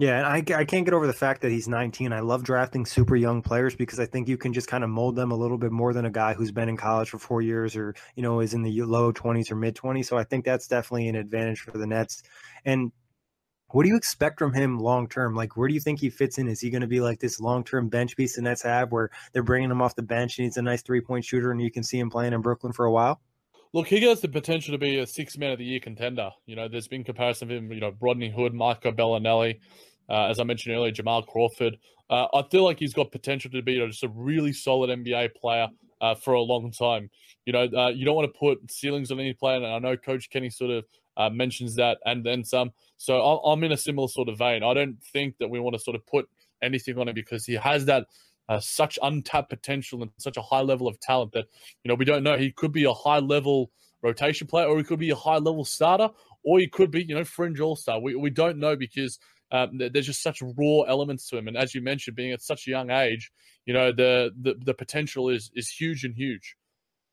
Yeah, 0.00 0.16
and 0.16 0.26
I, 0.26 0.60
I 0.60 0.64
can't 0.64 0.86
get 0.86 0.94
over 0.94 1.06
the 1.06 1.12
fact 1.12 1.42
that 1.42 1.50
he's 1.50 1.68
19. 1.68 2.10
I 2.10 2.20
love 2.20 2.42
drafting 2.42 2.86
super 2.86 3.16
young 3.16 3.42
players 3.42 3.74
because 3.76 4.00
I 4.00 4.06
think 4.06 4.28
you 4.28 4.38
can 4.38 4.54
just 4.54 4.66
kind 4.66 4.82
of 4.82 4.88
mold 4.88 5.14
them 5.14 5.30
a 5.30 5.36
little 5.36 5.58
bit 5.58 5.72
more 5.72 5.92
than 5.92 6.06
a 6.06 6.10
guy 6.10 6.32
who's 6.32 6.50
been 6.50 6.70
in 6.70 6.78
college 6.78 7.10
for 7.10 7.18
four 7.18 7.42
years 7.42 7.76
or, 7.76 7.94
you 8.16 8.22
know, 8.22 8.40
is 8.40 8.54
in 8.54 8.62
the 8.62 8.80
low 8.80 9.12
20s 9.12 9.50
or 9.50 9.56
mid 9.56 9.76
20s. 9.76 10.06
So 10.06 10.16
I 10.16 10.24
think 10.24 10.46
that's 10.46 10.66
definitely 10.66 11.08
an 11.08 11.16
advantage 11.16 11.60
for 11.60 11.76
the 11.76 11.86
Nets. 11.86 12.22
And 12.64 12.92
what 13.72 13.82
do 13.82 13.90
you 13.90 13.96
expect 13.96 14.38
from 14.38 14.54
him 14.54 14.78
long 14.78 15.06
term? 15.06 15.34
Like, 15.34 15.58
where 15.58 15.68
do 15.68 15.74
you 15.74 15.80
think 15.80 16.00
he 16.00 16.08
fits 16.08 16.38
in? 16.38 16.48
Is 16.48 16.62
he 16.62 16.70
going 16.70 16.80
to 16.80 16.86
be 16.86 17.00
like 17.00 17.20
this 17.20 17.38
long 17.38 17.62
term 17.62 17.90
bench 17.90 18.16
piece 18.16 18.36
the 18.36 18.40
Nets 18.40 18.62
have 18.62 18.90
where 18.92 19.10
they're 19.34 19.42
bringing 19.42 19.70
him 19.70 19.82
off 19.82 19.96
the 19.96 20.02
bench 20.02 20.38
and 20.38 20.46
he's 20.46 20.56
a 20.56 20.62
nice 20.62 20.80
three 20.80 21.02
point 21.02 21.26
shooter 21.26 21.52
and 21.52 21.60
you 21.60 21.70
can 21.70 21.82
see 21.82 21.98
him 21.98 22.08
playing 22.08 22.32
in 22.32 22.40
Brooklyn 22.40 22.72
for 22.72 22.86
a 22.86 22.90
while? 22.90 23.20
Look, 23.72 23.86
he 23.86 24.00
has 24.04 24.20
the 24.20 24.28
potential 24.28 24.72
to 24.72 24.78
be 24.78 24.98
a 24.98 25.06
six 25.06 25.38
man 25.38 25.52
of 25.52 25.58
the 25.58 25.64
year 25.64 25.78
contender. 25.78 26.30
You 26.46 26.56
know, 26.56 26.68
there's 26.68 26.88
been 26.88 27.04
comparison 27.04 27.50
of 27.50 27.56
him, 27.56 27.70
you 27.70 27.80
know, 27.80 27.92
Rodney 28.00 28.30
Hood, 28.30 28.52
Marco 28.52 28.90
Belinelli. 28.90 29.60
Uh, 30.10 30.26
as 30.26 30.38
I 30.40 30.44
mentioned 30.44 30.74
earlier, 30.74 30.92
Jamal 30.92 31.22
Crawford. 31.22 31.78
Uh, 32.08 32.26
I 32.34 32.42
feel 32.50 32.64
like 32.64 32.80
he's 32.80 32.92
got 32.92 33.12
potential 33.12 33.50
to 33.52 33.62
be 33.62 33.74
you 33.74 33.78
know, 33.80 33.86
just 33.86 34.02
a 34.02 34.08
really 34.08 34.52
solid 34.52 34.90
NBA 34.90 35.36
player 35.36 35.68
uh, 36.00 36.14
for 36.14 36.34
a 36.34 36.40
long 36.40 36.72
time. 36.72 37.08
You 37.46 37.52
know, 37.52 37.68
uh, 37.76 37.88
you 37.88 38.04
don't 38.04 38.16
want 38.16 38.32
to 38.32 38.38
put 38.38 38.70
ceilings 38.70 39.10
on 39.12 39.20
any 39.20 39.32
player, 39.32 39.56
and 39.56 39.66
I 39.66 39.78
know 39.78 39.96
Coach 39.96 40.28
Kenny 40.30 40.50
sort 40.50 40.70
of 40.70 40.84
uh, 41.16 41.30
mentions 41.30 41.76
that 41.76 41.98
and 42.04 42.24
then 42.24 42.44
some. 42.44 42.72
So 42.96 43.20
I'm 43.20 43.62
in 43.64 43.72
a 43.72 43.76
similar 43.76 44.08
sort 44.08 44.28
of 44.28 44.38
vein. 44.38 44.62
I 44.62 44.74
don't 44.74 45.02
think 45.12 45.38
that 45.38 45.48
we 45.48 45.60
want 45.60 45.74
to 45.74 45.80
sort 45.80 45.94
of 45.94 46.04
put 46.06 46.28
anything 46.62 46.98
on 46.98 47.08
him 47.08 47.14
because 47.14 47.46
he 47.46 47.54
has 47.54 47.84
that 47.86 48.06
uh, 48.48 48.60
such 48.60 48.98
untapped 49.02 49.48
potential 49.48 50.02
and 50.02 50.10
such 50.18 50.36
a 50.36 50.42
high 50.42 50.60
level 50.60 50.88
of 50.88 50.98
talent 51.00 51.32
that 51.32 51.46
you 51.84 51.88
know 51.88 51.94
we 51.94 52.04
don't 52.04 52.22
know. 52.22 52.36
He 52.36 52.50
could 52.50 52.72
be 52.72 52.84
a 52.84 52.92
high 52.92 53.20
level 53.20 53.70
rotation 54.02 54.46
player, 54.46 54.66
or 54.66 54.76
he 54.78 54.84
could 54.84 54.98
be 54.98 55.10
a 55.10 55.16
high 55.16 55.38
level 55.38 55.64
starter, 55.64 56.10
or 56.42 56.58
he 56.58 56.66
could 56.66 56.90
be 56.90 57.04
you 57.04 57.14
know 57.14 57.24
fringe 57.24 57.60
all 57.60 57.76
star. 57.76 58.00
We 58.00 58.16
we 58.16 58.30
don't 58.30 58.58
know 58.58 58.76
because 58.76 59.18
um, 59.52 59.78
there's 59.78 60.06
just 60.06 60.22
such 60.22 60.42
raw 60.42 60.82
elements 60.82 61.28
to 61.28 61.36
him, 61.36 61.48
and 61.48 61.56
as 61.56 61.74
you 61.74 61.82
mentioned, 61.82 62.16
being 62.16 62.32
at 62.32 62.42
such 62.42 62.66
a 62.66 62.70
young 62.70 62.90
age, 62.90 63.30
you 63.66 63.74
know 63.74 63.92
the 63.92 64.30
the, 64.40 64.54
the 64.64 64.74
potential 64.74 65.28
is 65.28 65.50
is 65.54 65.68
huge 65.68 66.04
and 66.04 66.14
huge. 66.14 66.56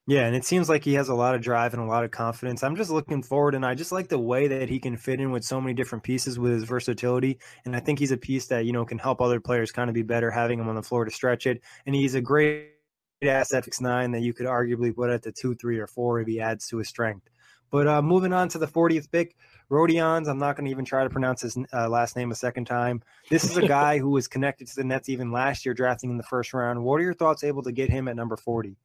Yeah, 0.09 0.25
and 0.25 0.33
it 0.37 0.45
seems 0.45 0.69
like 0.69 0.85
he 0.85 0.93
has 0.93 1.09
a 1.09 1.13
lot 1.13 1.35
of 1.35 1.41
drive 1.41 1.73
and 1.73 1.83
a 1.83 1.85
lot 1.85 2.05
of 2.05 2.11
confidence. 2.11 2.63
I'm 2.63 2.77
just 2.77 2.89
looking 2.89 3.21
forward, 3.21 3.55
and 3.55 3.65
I 3.65 3.75
just 3.75 3.91
like 3.91 4.07
the 4.07 4.17
way 4.17 4.47
that 4.47 4.69
he 4.69 4.79
can 4.79 4.95
fit 4.95 5.19
in 5.19 5.31
with 5.31 5.43
so 5.43 5.59
many 5.59 5.73
different 5.73 6.03
pieces 6.03 6.39
with 6.39 6.53
his 6.53 6.63
versatility. 6.63 7.39
And 7.65 7.75
I 7.75 7.81
think 7.81 7.99
he's 7.99 8.11
a 8.11 8.17
piece 8.17 8.47
that 8.47 8.65
you 8.65 8.71
know 8.71 8.85
can 8.85 8.99
help 8.99 9.19
other 9.19 9.41
players 9.41 9.71
kind 9.71 9.89
of 9.89 9.93
be 9.93 10.03
better 10.03 10.31
having 10.31 10.59
him 10.59 10.69
on 10.69 10.75
the 10.75 10.83
floor 10.83 11.03
to 11.03 11.11
stretch 11.11 11.45
it. 11.45 11.61
And 11.85 11.93
he's 11.93 12.15
a 12.15 12.21
great 12.21 12.69
asset 13.21 13.65
six 13.65 13.81
nine 13.81 14.11
that 14.11 14.21
you 14.21 14.33
could 14.33 14.45
arguably 14.45 14.95
put 14.95 15.09
at 15.09 15.23
the 15.23 15.31
two, 15.31 15.55
three, 15.55 15.77
or 15.77 15.87
four 15.87 16.21
if 16.21 16.27
he 16.27 16.39
adds 16.39 16.67
to 16.69 16.77
his 16.77 16.87
strength. 16.87 17.27
But 17.71 17.87
uh, 17.87 18.01
moving 18.01 18.33
on 18.33 18.49
to 18.49 18.57
the 18.57 18.67
40th 18.67 19.11
pick, 19.11 19.35
Rodions. 19.69 20.27
I'm 20.27 20.39
not 20.39 20.55
going 20.55 20.65
to 20.65 20.71
even 20.71 20.85
try 20.85 21.03
to 21.03 21.09
pronounce 21.09 21.41
his 21.41 21.57
uh, 21.73 21.89
last 21.89 22.15
name 22.15 22.31
a 22.31 22.35
second 22.35 22.65
time. 22.65 23.03
This 23.29 23.43
is 23.43 23.57
a 23.57 23.67
guy 23.67 23.97
who 23.97 24.09
was 24.09 24.27
connected 24.27 24.67
to 24.67 24.75
the 24.75 24.83
Nets 24.83 25.09
even 25.09 25.31
last 25.31 25.65
year, 25.65 25.73
drafting 25.73 26.09
in 26.09 26.17
the 26.17 26.23
first 26.23 26.53
round. 26.53 26.83
What 26.83 26.99
are 26.99 27.03
your 27.03 27.13
thoughts 27.13 27.43
able 27.43 27.63
to 27.63 27.71
get 27.71 27.89
him 27.89 28.07
at 28.07 28.15
number 28.15 28.37
40? 28.37 28.77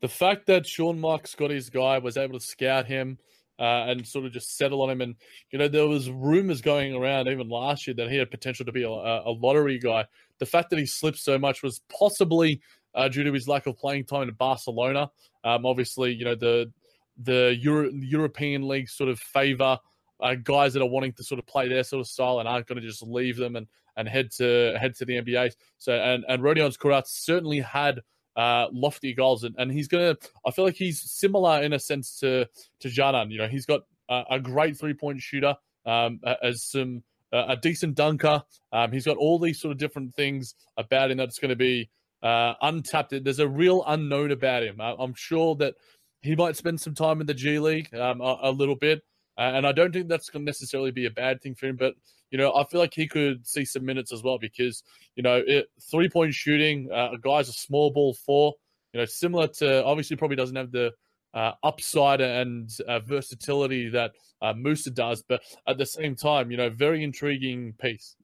The 0.00 0.08
fact 0.08 0.46
that 0.46 0.66
Sean 0.66 1.00
Mark 1.00 1.26
Scotty's 1.26 1.70
guy 1.70 1.98
was 1.98 2.16
able 2.16 2.38
to 2.38 2.44
scout 2.44 2.86
him 2.86 3.18
uh, 3.58 3.86
and 3.88 4.06
sort 4.06 4.26
of 4.26 4.32
just 4.32 4.56
settle 4.56 4.82
on 4.82 4.90
him, 4.90 5.00
and 5.00 5.16
you 5.50 5.58
know 5.58 5.66
there 5.66 5.86
was 5.86 6.10
rumors 6.10 6.60
going 6.60 6.94
around 6.94 7.26
even 7.26 7.48
last 7.48 7.86
year 7.86 7.94
that 7.94 8.10
he 8.10 8.16
had 8.16 8.30
potential 8.30 8.64
to 8.66 8.72
be 8.72 8.84
a, 8.84 8.88
a 8.88 9.30
lottery 9.30 9.78
guy. 9.78 10.06
The 10.38 10.46
fact 10.46 10.70
that 10.70 10.78
he 10.78 10.86
slipped 10.86 11.18
so 11.18 11.38
much 11.38 11.62
was 11.62 11.80
possibly 11.88 12.60
uh, 12.94 13.08
due 13.08 13.24
to 13.24 13.32
his 13.32 13.48
lack 13.48 13.66
of 13.66 13.76
playing 13.76 14.04
time 14.04 14.28
in 14.28 14.34
Barcelona. 14.34 15.10
Um, 15.42 15.66
obviously, 15.66 16.12
you 16.12 16.24
know 16.24 16.36
the 16.36 16.70
the 17.18 17.56
Euro- 17.60 17.90
European 17.92 18.66
league 18.66 18.88
sort 18.88 19.10
of 19.10 19.18
favor 19.18 19.78
uh, 20.20 20.34
guys 20.34 20.72
that 20.72 20.82
are 20.82 20.88
wanting 20.88 21.12
to 21.12 21.24
sort 21.24 21.38
of 21.38 21.46
play 21.46 21.68
their 21.68 21.84
sort 21.84 22.00
of 22.00 22.06
style 22.06 22.40
and 22.40 22.48
aren't 22.48 22.66
going 22.66 22.80
to 22.80 22.86
just 22.86 23.02
leave 23.02 23.36
them 23.36 23.56
and 23.56 23.66
and 23.96 24.08
head 24.08 24.30
to 24.30 24.76
head 24.80 24.94
to 24.94 25.04
the 25.04 25.20
NBA. 25.20 25.52
So 25.78 25.92
and 25.92 26.24
and 26.28 26.42
Rodions 26.42 26.76
certainly 27.06 27.60
had 27.60 28.00
uh, 28.36 28.68
lofty 28.72 29.12
goals 29.12 29.44
and, 29.44 29.54
and 29.58 29.70
he's 29.70 29.88
gonna. 29.88 30.16
I 30.46 30.50
feel 30.52 30.64
like 30.64 30.76
he's 30.76 31.00
similar 31.00 31.62
in 31.62 31.72
a 31.72 31.78
sense 31.78 32.18
to 32.20 32.46
to 32.80 32.88
Dzanan. 32.88 33.30
You 33.30 33.38
know, 33.38 33.48
he's 33.48 33.66
got 33.66 33.80
a, 34.08 34.22
a 34.32 34.40
great 34.40 34.76
three 34.76 34.94
point 34.94 35.20
shooter, 35.20 35.56
um, 35.84 36.20
as 36.42 36.62
some 36.62 37.02
a 37.32 37.56
decent 37.56 37.94
dunker. 37.94 38.42
Um, 38.72 38.92
he's 38.92 39.04
got 39.04 39.16
all 39.16 39.38
these 39.38 39.60
sort 39.60 39.72
of 39.72 39.78
different 39.78 40.14
things 40.14 40.54
about 40.76 41.10
him 41.10 41.18
that's 41.18 41.38
going 41.38 41.50
to 41.50 41.56
be 41.56 41.90
uh, 42.22 42.54
untapped. 42.62 43.12
There's 43.22 43.38
a 43.38 43.48
real 43.48 43.84
unknown 43.86 44.30
about 44.30 44.62
him. 44.62 44.80
I, 44.80 44.94
I'm 44.98 45.14
sure 45.14 45.54
that 45.56 45.74
he 46.20 46.34
might 46.34 46.56
spend 46.56 46.80
some 46.80 46.94
time 46.94 47.20
in 47.20 47.26
the 47.26 47.34
G 47.34 47.58
League 47.58 47.94
um, 47.94 48.20
a, 48.20 48.38
a, 48.42 48.50
little 48.50 48.74
bit. 48.76 49.02
Uh, 49.36 49.52
and 49.54 49.66
I 49.66 49.72
don't 49.72 49.92
think 49.92 50.08
that's 50.08 50.30
going 50.30 50.44
to 50.44 50.48
necessarily 50.48 50.90
be 50.90 51.06
a 51.06 51.10
bad 51.10 51.40
thing 51.40 51.54
for 51.54 51.66
him. 51.66 51.76
But, 51.76 51.94
you 52.30 52.38
know, 52.38 52.54
I 52.54 52.64
feel 52.64 52.80
like 52.80 52.92
he 52.92 53.06
could 53.06 53.46
see 53.46 53.64
some 53.64 53.84
minutes 53.84 54.12
as 54.12 54.22
well 54.22 54.38
because, 54.38 54.82
you 55.14 55.22
know, 55.22 55.42
three 55.90 56.08
point 56.08 56.34
shooting, 56.34 56.88
uh, 56.92 57.10
a 57.12 57.18
guy's 57.18 57.48
a 57.48 57.52
small 57.52 57.90
ball 57.90 58.14
four, 58.14 58.54
you 58.92 59.00
know, 59.00 59.06
similar 59.06 59.46
to 59.46 59.84
obviously 59.84 60.16
probably 60.16 60.36
doesn't 60.36 60.56
have 60.56 60.72
the 60.72 60.92
uh, 61.34 61.52
upside 61.62 62.20
and 62.20 62.76
uh, 62.88 62.98
versatility 63.00 63.88
that 63.90 64.12
uh, 64.42 64.52
Musa 64.52 64.90
does. 64.90 65.22
But 65.22 65.42
at 65.66 65.78
the 65.78 65.86
same 65.86 66.16
time, 66.16 66.50
you 66.50 66.56
know, 66.56 66.70
very 66.70 67.04
intriguing 67.04 67.74
piece. 67.74 68.16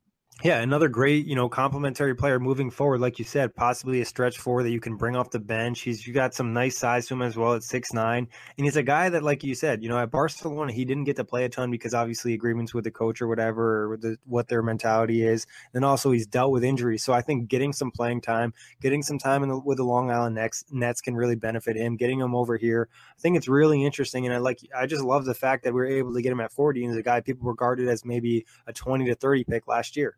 Yeah, 0.43 0.61
another 0.61 0.89
great, 0.89 1.27
you 1.27 1.37
know, 1.37 1.49
complementary 1.49 2.15
player 2.15 2.41
moving 2.41 2.69
forward, 2.69 3.01
like 3.01 3.19
you 3.21 3.25
said, 3.25 3.55
possibly 3.55 4.01
a 4.01 4.05
stretch 4.05 4.37
four 4.37 4.65
that 4.65 4.73
you 4.73 4.81
can 4.81 4.97
bring 4.97 5.15
off 5.17 5.31
the 5.31 5.39
bench. 5.39 5.83
He's 5.83 6.07
you 6.07 6.13
got 6.13 6.35
some 6.35 6.53
nice 6.53 6.77
size 6.77 7.07
to 7.07 7.15
him 7.15 7.23
as 7.23 7.37
well 7.37 7.55
at 7.55 7.63
six 7.63 7.93
nine, 7.95 8.29
and 8.59 8.65
he's 8.67 8.77
a 8.77 8.83
guy 8.83 9.09
that, 9.09 9.23
like 9.23 9.45
you 9.45 9.55
said, 9.55 9.83
you 9.83 9.89
know, 9.89 9.97
at 9.97 10.11
Barcelona 10.11 10.73
he 10.73 10.85
didn't 10.85 11.05
get 11.05 11.17
to 11.17 11.25
play 11.25 11.45
a 11.45 11.49
ton 11.49 11.71
because 11.71 11.95
obviously 11.95 12.35
agreements 12.35 12.75
with 12.75 12.83
the 12.83 12.91
coach 12.91 13.23
or 13.23 13.29
whatever, 13.29 13.93
or 13.93 13.97
the, 13.97 14.19
what 14.27 14.49
their 14.49 14.61
mentality 14.61 15.25
is. 15.25 15.47
And 15.73 15.85
also 15.85 16.11
he's 16.11 16.27
dealt 16.27 16.51
with 16.51 16.65
injuries, 16.65 17.05
so 17.05 17.13
I 17.13 17.23
think 17.23 17.49
getting 17.49 17.73
some 17.73 17.93
playing 17.93 18.21
time, 18.21 18.53
getting 18.83 19.03
some 19.03 19.21
time 19.21 19.49
the, 19.49 19.59
with 19.59 19.79
the 19.79 19.85
Long 19.85 20.11
Island 20.11 20.35
Nets, 20.35 20.65
Nets 20.71 21.01
can 21.01 21.15
really 21.15 21.37
benefit 21.37 21.77
him. 21.77 21.97
Getting 21.97 22.21
him 22.21 22.35
over 22.35 22.57
here, 22.57 22.89
I 23.17 23.21
think 23.21 23.37
it's 23.37 23.49
really 23.49 23.85
interesting, 23.85 24.27
and 24.27 24.35
I 24.35 24.39
like, 24.39 24.59
I 24.77 24.87
just 24.87 25.05
love 25.05 25.25
the 25.27 25.33
fact 25.33 25.63
that 25.65 25.73
we 25.73 25.81
are 25.81 25.87
able 25.87 26.13
to 26.13 26.21
get 26.21 26.33
him 26.33 26.41
at 26.41 26.53
forty, 26.53 26.83
and 26.83 26.93
he's 26.93 26.99
a 26.99 27.05
guy 27.05 27.21
people 27.21 27.49
regarded 27.49 27.89
as 27.89 28.05
maybe 28.05 28.45
a 28.67 28.73
twenty 28.73 29.07
to 29.07 29.15
thirty 29.15 29.45
pick 29.45 29.69
last 29.69 29.97
year. 29.97 30.17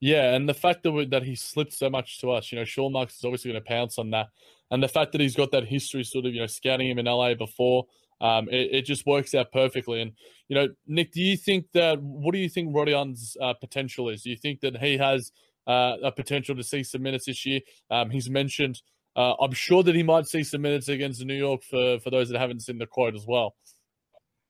Yeah, 0.00 0.34
and 0.34 0.48
the 0.48 0.54
fact 0.54 0.82
that 0.82 0.92
we, 0.92 1.06
that 1.06 1.22
he 1.22 1.34
slipped 1.36 1.72
so 1.72 1.88
much 1.88 2.20
to 2.20 2.30
us, 2.30 2.52
you 2.52 2.58
know, 2.58 2.64
Sean 2.64 2.92
Marks 2.92 3.16
is 3.16 3.24
obviously 3.24 3.52
going 3.52 3.62
to 3.62 3.68
pounce 3.68 3.98
on 3.98 4.10
that, 4.10 4.28
and 4.70 4.82
the 4.82 4.88
fact 4.88 5.12
that 5.12 5.20
he's 5.20 5.36
got 5.36 5.52
that 5.52 5.66
history, 5.66 6.04
sort 6.04 6.26
of, 6.26 6.34
you 6.34 6.40
know, 6.40 6.46
scouting 6.46 6.88
him 6.88 6.98
in 6.98 7.06
LA 7.06 7.34
before, 7.34 7.86
um, 8.20 8.48
it, 8.48 8.70
it, 8.72 8.82
just 8.82 9.06
works 9.06 9.34
out 9.34 9.52
perfectly. 9.52 10.00
And 10.00 10.12
you 10.48 10.56
know, 10.56 10.68
Nick, 10.86 11.12
do 11.12 11.20
you 11.20 11.36
think 11.36 11.66
that 11.74 12.00
what 12.00 12.32
do 12.32 12.38
you 12.38 12.48
think 12.48 12.74
Rodion's 12.74 13.36
uh, 13.40 13.54
potential 13.54 14.08
is? 14.08 14.22
Do 14.22 14.30
you 14.30 14.36
think 14.36 14.60
that 14.60 14.78
he 14.78 14.96
has 14.96 15.32
uh, 15.66 15.96
a 16.02 16.12
potential 16.12 16.56
to 16.56 16.64
see 16.64 16.82
some 16.82 17.02
minutes 17.02 17.26
this 17.26 17.44
year? 17.44 17.60
Um, 17.90 18.10
he's 18.10 18.30
mentioned. 18.30 18.80
Uh, 19.14 19.34
I'm 19.40 19.52
sure 19.52 19.82
that 19.82 19.94
he 19.94 20.02
might 20.02 20.26
see 20.26 20.44
some 20.44 20.62
minutes 20.62 20.88
against 20.88 21.24
New 21.24 21.34
York 21.34 21.62
for 21.62 21.98
for 22.00 22.10
those 22.10 22.28
that 22.30 22.38
haven't 22.38 22.60
seen 22.60 22.78
the 22.78 22.86
quote 22.86 23.14
as 23.14 23.26
well. 23.26 23.54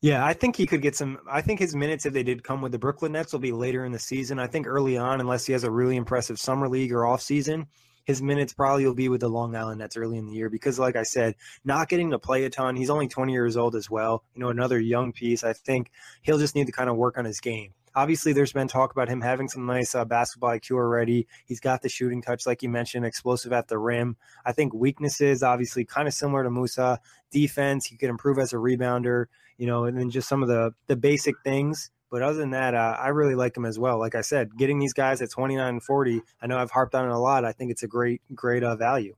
Yeah, 0.07 0.25
I 0.25 0.35
think 0.35 0.55
he 0.55 0.67
could 0.67 0.83
get 0.83 0.95
some. 0.95 1.19
I 1.29 1.43
think 1.43 1.59
his 1.59 1.75
minutes, 1.75 2.07
if 2.07 2.13
they 2.13 2.23
did 2.23 2.45
come 2.45 2.63
with 2.63 2.71
the 2.71 2.79
Brooklyn 2.79 3.11
Nets, 3.11 3.33
will 3.33 3.41
be 3.41 3.51
later 3.51 3.85
in 3.85 3.91
the 3.91 3.99
season. 3.99 4.39
I 4.39 4.47
think 4.47 4.65
early 4.69 4.97
on, 4.97 5.19
unless 5.19 5.47
he 5.47 5.53
has 5.53 5.65
a 5.65 5.71
really 5.71 5.97
impressive 5.97 6.39
summer 6.39 6.69
league 6.69 6.93
or 6.93 7.05
off 7.05 7.21
season, 7.21 7.67
his 8.05 8.23
minutes 8.23 8.53
probably 8.53 8.87
will 8.87 8.95
be 8.95 9.09
with 9.09 9.23
the 9.23 9.29
Long 9.29 9.57
Island 9.57 9.81
Nets 9.81 9.97
early 9.97 10.17
in 10.17 10.27
the 10.27 10.33
year 10.33 10.49
because, 10.49 10.79
like 10.79 10.95
I 10.95 11.03
said, 11.03 11.35
not 11.65 11.89
getting 11.89 12.13
to 12.13 12.21
play 12.21 12.45
a 12.45 12.51
ton. 12.51 12.77
He's 12.77 12.89
only 12.89 13.09
20 13.09 13.33
years 13.33 13.57
old 13.57 13.75
as 13.75 13.91
well. 13.91 14.23
You 14.37 14.43
know, 14.43 14.49
another 14.49 14.79
young 14.79 15.13
piece. 15.13 15.43
I 15.43 15.55
think 15.55 15.91
he'll 16.23 16.39
just 16.39 16.55
need 16.55 16.67
to 16.67 16.73
kind 16.73 16.89
of 16.89 16.95
work 16.95 17.19
on 17.19 17.25
his 17.25 17.41
game. 17.41 17.73
Obviously, 17.97 18.35
there's 18.35 18.53
been 18.53 18.69
talk 18.69 18.93
about 18.93 19.09
him 19.09 19.23
having 19.23 19.49
some 19.49 19.65
nice 19.65 19.95
uh, 19.95 20.05
basketball 20.05 20.51
IQ 20.51 20.73
already. 20.73 21.27
He's 21.47 21.61
got 21.61 21.81
the 21.81 21.89
shooting 21.89 22.21
touch, 22.21 22.47
like 22.47 22.63
you 22.63 22.69
mentioned, 22.69 23.07
explosive 23.07 23.55
at 23.55 23.69
the 23.69 23.79
rim. 23.79 24.19
I 24.45 24.53
think 24.53 24.75
weaknesses, 24.75 25.43
obviously, 25.43 25.87
kind 25.87 26.07
of 26.07 26.13
similar 26.13 26.45
to 26.45 26.51
Musa. 26.51 27.01
Defense, 27.31 27.87
he 27.87 27.97
could 27.97 28.11
improve 28.11 28.39
as 28.39 28.53
a 28.53 28.57
rebounder, 28.57 29.27
you 29.57 29.67
know, 29.67 29.85
and 29.85 29.99
then 29.99 30.11
just 30.11 30.29
some 30.29 30.43
of 30.43 30.49
the 30.49 30.75
the 30.89 30.97
basic 30.97 31.37
things. 31.43 31.91
But 32.11 32.21
other 32.21 32.37
than 32.39 32.51
that, 32.51 32.75
uh, 32.75 32.97
I 33.01 33.09
really 33.09 33.35
like 33.35 33.57
him 33.57 33.65
as 33.65 33.79
well. 33.79 33.99
Like 33.99 34.15
I 34.15 34.21
said, 34.21 34.57
getting 34.59 34.79
these 34.79 34.93
guys 34.93 35.23
at 35.23 35.31
29 35.31 35.67
and 35.67 35.83
40, 35.83 36.21
I 36.41 36.47
know 36.47 36.59
I've 36.59 36.71
harped 36.71 36.95
on 36.95 37.09
it 37.09 37.13
a 37.13 37.19
lot. 37.19 37.47
I 37.47 37.53
think 37.53 37.71
it's 37.71 37.83
a 37.83 37.89
great, 37.89 38.21
great 38.35 38.63
uh, 38.63 38.77
value. 38.77 39.17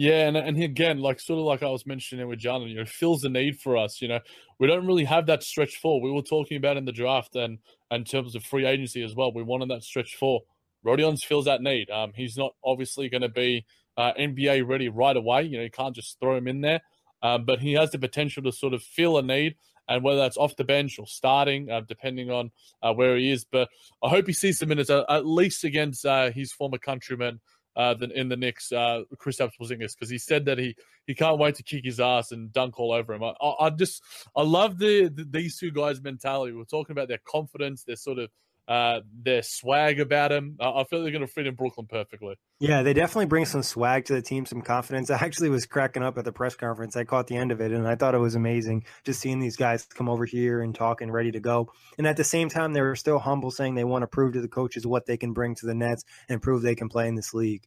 Yeah, 0.00 0.28
and 0.28 0.34
and 0.34 0.62
again, 0.62 1.00
like 1.00 1.20
sort 1.20 1.40
of 1.40 1.44
like 1.44 1.62
I 1.62 1.68
was 1.68 1.84
mentioning 1.84 2.26
with 2.26 2.38
John, 2.38 2.62
you 2.62 2.74
know, 2.74 2.86
fills 2.86 3.20
the 3.20 3.28
need 3.28 3.60
for 3.60 3.76
us. 3.76 4.00
You 4.00 4.08
know, 4.08 4.20
we 4.58 4.66
don't 4.66 4.86
really 4.86 5.04
have 5.04 5.26
that 5.26 5.42
stretch 5.42 5.76
four. 5.76 6.00
We 6.00 6.10
were 6.10 6.22
talking 6.22 6.56
about 6.56 6.78
in 6.78 6.86
the 6.86 6.90
draft 6.92 7.36
and, 7.36 7.58
and 7.90 7.98
in 7.98 8.04
terms 8.06 8.34
of 8.34 8.42
free 8.42 8.64
agency 8.64 9.02
as 9.02 9.14
well. 9.14 9.30
We 9.30 9.42
wanted 9.42 9.68
that 9.68 9.84
stretch 9.84 10.16
four. 10.16 10.40
Rodion's 10.82 11.22
fills 11.22 11.44
that 11.44 11.60
need. 11.60 11.90
Um, 11.90 12.12
he's 12.14 12.38
not 12.38 12.54
obviously 12.64 13.10
going 13.10 13.20
to 13.20 13.28
be 13.28 13.66
uh, 13.98 14.14
NBA 14.18 14.66
ready 14.66 14.88
right 14.88 15.14
away. 15.14 15.42
You 15.42 15.58
know, 15.58 15.64
you 15.64 15.70
can't 15.70 15.94
just 15.94 16.18
throw 16.18 16.34
him 16.34 16.48
in 16.48 16.62
there. 16.62 16.80
Um, 17.22 17.44
but 17.44 17.60
he 17.60 17.74
has 17.74 17.90
the 17.90 17.98
potential 17.98 18.42
to 18.44 18.52
sort 18.52 18.72
of 18.72 18.82
fill 18.82 19.18
a 19.18 19.22
need, 19.22 19.56
and 19.86 20.02
whether 20.02 20.16
that's 20.18 20.38
off 20.38 20.56
the 20.56 20.64
bench 20.64 20.98
or 20.98 21.06
starting, 21.06 21.70
uh, 21.70 21.82
depending 21.86 22.30
on 22.30 22.50
uh, 22.82 22.94
where 22.94 23.18
he 23.18 23.30
is. 23.30 23.44
But 23.44 23.68
I 24.02 24.08
hope 24.08 24.26
he 24.26 24.32
sees 24.32 24.60
some 24.60 24.70
minutes, 24.70 24.88
uh, 24.88 25.04
at 25.10 25.26
least 25.26 25.62
against 25.62 26.06
uh, 26.06 26.30
his 26.30 26.54
former 26.54 26.78
countryman 26.78 27.38
uh, 27.76 27.94
than 27.94 28.10
in 28.12 28.28
the 28.28 28.36
Knicks, 28.36 28.72
uh, 28.72 29.02
Kristaps 29.16 29.52
Porzingis, 29.60 29.94
because 29.94 30.10
he 30.10 30.18
said 30.18 30.44
that 30.46 30.58
he 30.58 30.74
he 31.06 31.14
can't 31.14 31.38
wait 31.38 31.54
to 31.56 31.62
kick 31.62 31.84
his 31.84 32.00
ass 32.00 32.32
and 32.32 32.52
dunk 32.52 32.78
all 32.78 32.92
over 32.92 33.12
him. 33.12 33.22
I, 33.22 33.34
I, 33.40 33.66
I 33.66 33.70
just 33.70 34.02
I 34.36 34.42
love 34.42 34.78
the, 34.78 35.08
the, 35.08 35.24
these 35.24 35.58
two 35.58 35.70
guys' 35.70 36.02
mentality. 36.02 36.52
We're 36.52 36.64
talking 36.64 36.92
about 36.92 37.08
their 37.08 37.20
confidence, 37.26 37.84
their 37.84 37.96
sort 37.96 38.18
of 38.18 38.30
uh, 38.68 39.00
their 39.22 39.42
swag 39.42 40.00
about 40.00 40.32
him. 40.32 40.56
I, 40.60 40.70
I 40.70 40.84
feel 40.84 41.02
they're 41.02 41.12
going 41.12 41.26
to 41.26 41.32
fit 41.32 41.46
in 41.46 41.54
Brooklyn 41.54 41.86
perfectly. 41.88 42.36
Yeah, 42.60 42.82
they 42.82 42.92
definitely 42.92 43.26
bring 43.26 43.46
some 43.46 43.62
swag 43.62 44.04
to 44.06 44.14
the 44.14 44.22
team, 44.22 44.46
some 44.46 44.62
confidence. 44.62 45.10
I 45.10 45.16
actually 45.16 45.48
was 45.48 45.66
cracking 45.66 46.02
up 46.02 46.18
at 46.18 46.24
the 46.24 46.32
press 46.32 46.54
conference. 46.54 46.96
I 46.96 47.04
caught 47.04 47.26
the 47.26 47.36
end 47.36 47.52
of 47.52 47.60
it, 47.60 47.72
and 47.72 47.86
I 47.86 47.96
thought 47.96 48.14
it 48.14 48.18
was 48.18 48.34
amazing 48.34 48.84
just 49.04 49.20
seeing 49.20 49.40
these 49.40 49.56
guys 49.56 49.84
come 49.86 50.08
over 50.08 50.24
here 50.24 50.62
and 50.62 50.74
talk 50.74 51.00
and 51.00 51.12
ready 51.12 51.32
to 51.32 51.40
go. 51.40 51.72
And 51.98 52.06
at 52.06 52.16
the 52.16 52.24
same 52.24 52.48
time, 52.48 52.72
they 52.72 52.80
were 52.80 52.96
still 52.96 53.18
humble, 53.18 53.50
saying 53.50 53.74
they 53.74 53.84
want 53.84 54.02
to 54.02 54.06
prove 54.06 54.34
to 54.34 54.40
the 54.40 54.48
coaches 54.48 54.86
what 54.86 55.06
they 55.06 55.16
can 55.16 55.32
bring 55.32 55.54
to 55.56 55.66
the 55.66 55.74
Nets 55.74 56.04
and 56.28 56.42
prove 56.42 56.62
they 56.62 56.74
can 56.74 56.88
play 56.88 57.08
in 57.08 57.14
this 57.14 57.34
league. 57.34 57.66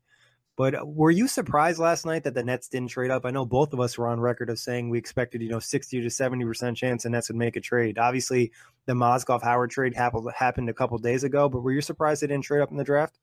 But 0.55 0.75
uh, 0.75 0.85
were 0.85 1.11
you 1.11 1.27
surprised 1.27 1.79
last 1.79 2.05
night 2.05 2.23
that 2.23 2.35
the 2.35 2.43
Nets 2.43 2.67
didn't 2.67 2.89
trade 2.89 3.11
up? 3.11 3.25
I 3.25 3.31
know 3.31 3.45
both 3.45 3.73
of 3.73 3.79
us 3.79 3.97
were 3.97 4.07
on 4.07 4.19
record 4.19 4.49
of 4.49 4.59
saying 4.59 4.89
we 4.89 4.97
expected, 4.97 5.41
you 5.41 5.49
know, 5.49 5.59
60 5.59 6.01
to 6.01 6.07
70% 6.07 6.75
chance 6.75 7.03
the 7.03 7.09
Nets 7.09 7.29
would 7.29 7.37
make 7.37 7.55
a 7.55 7.61
trade. 7.61 7.97
Obviously, 7.97 8.51
the 8.85 8.93
Mozgov 8.93 9.41
Howard 9.41 9.71
trade 9.71 9.95
happened, 9.95 10.29
happened 10.35 10.69
a 10.69 10.73
couple 10.73 10.97
days 10.99 11.23
ago, 11.23 11.49
but 11.49 11.61
were 11.61 11.71
you 11.71 11.81
surprised 11.81 12.21
they 12.21 12.27
didn't 12.27 12.43
trade 12.43 12.61
up 12.61 12.71
in 12.71 12.77
the 12.77 12.83
draft? 12.83 13.17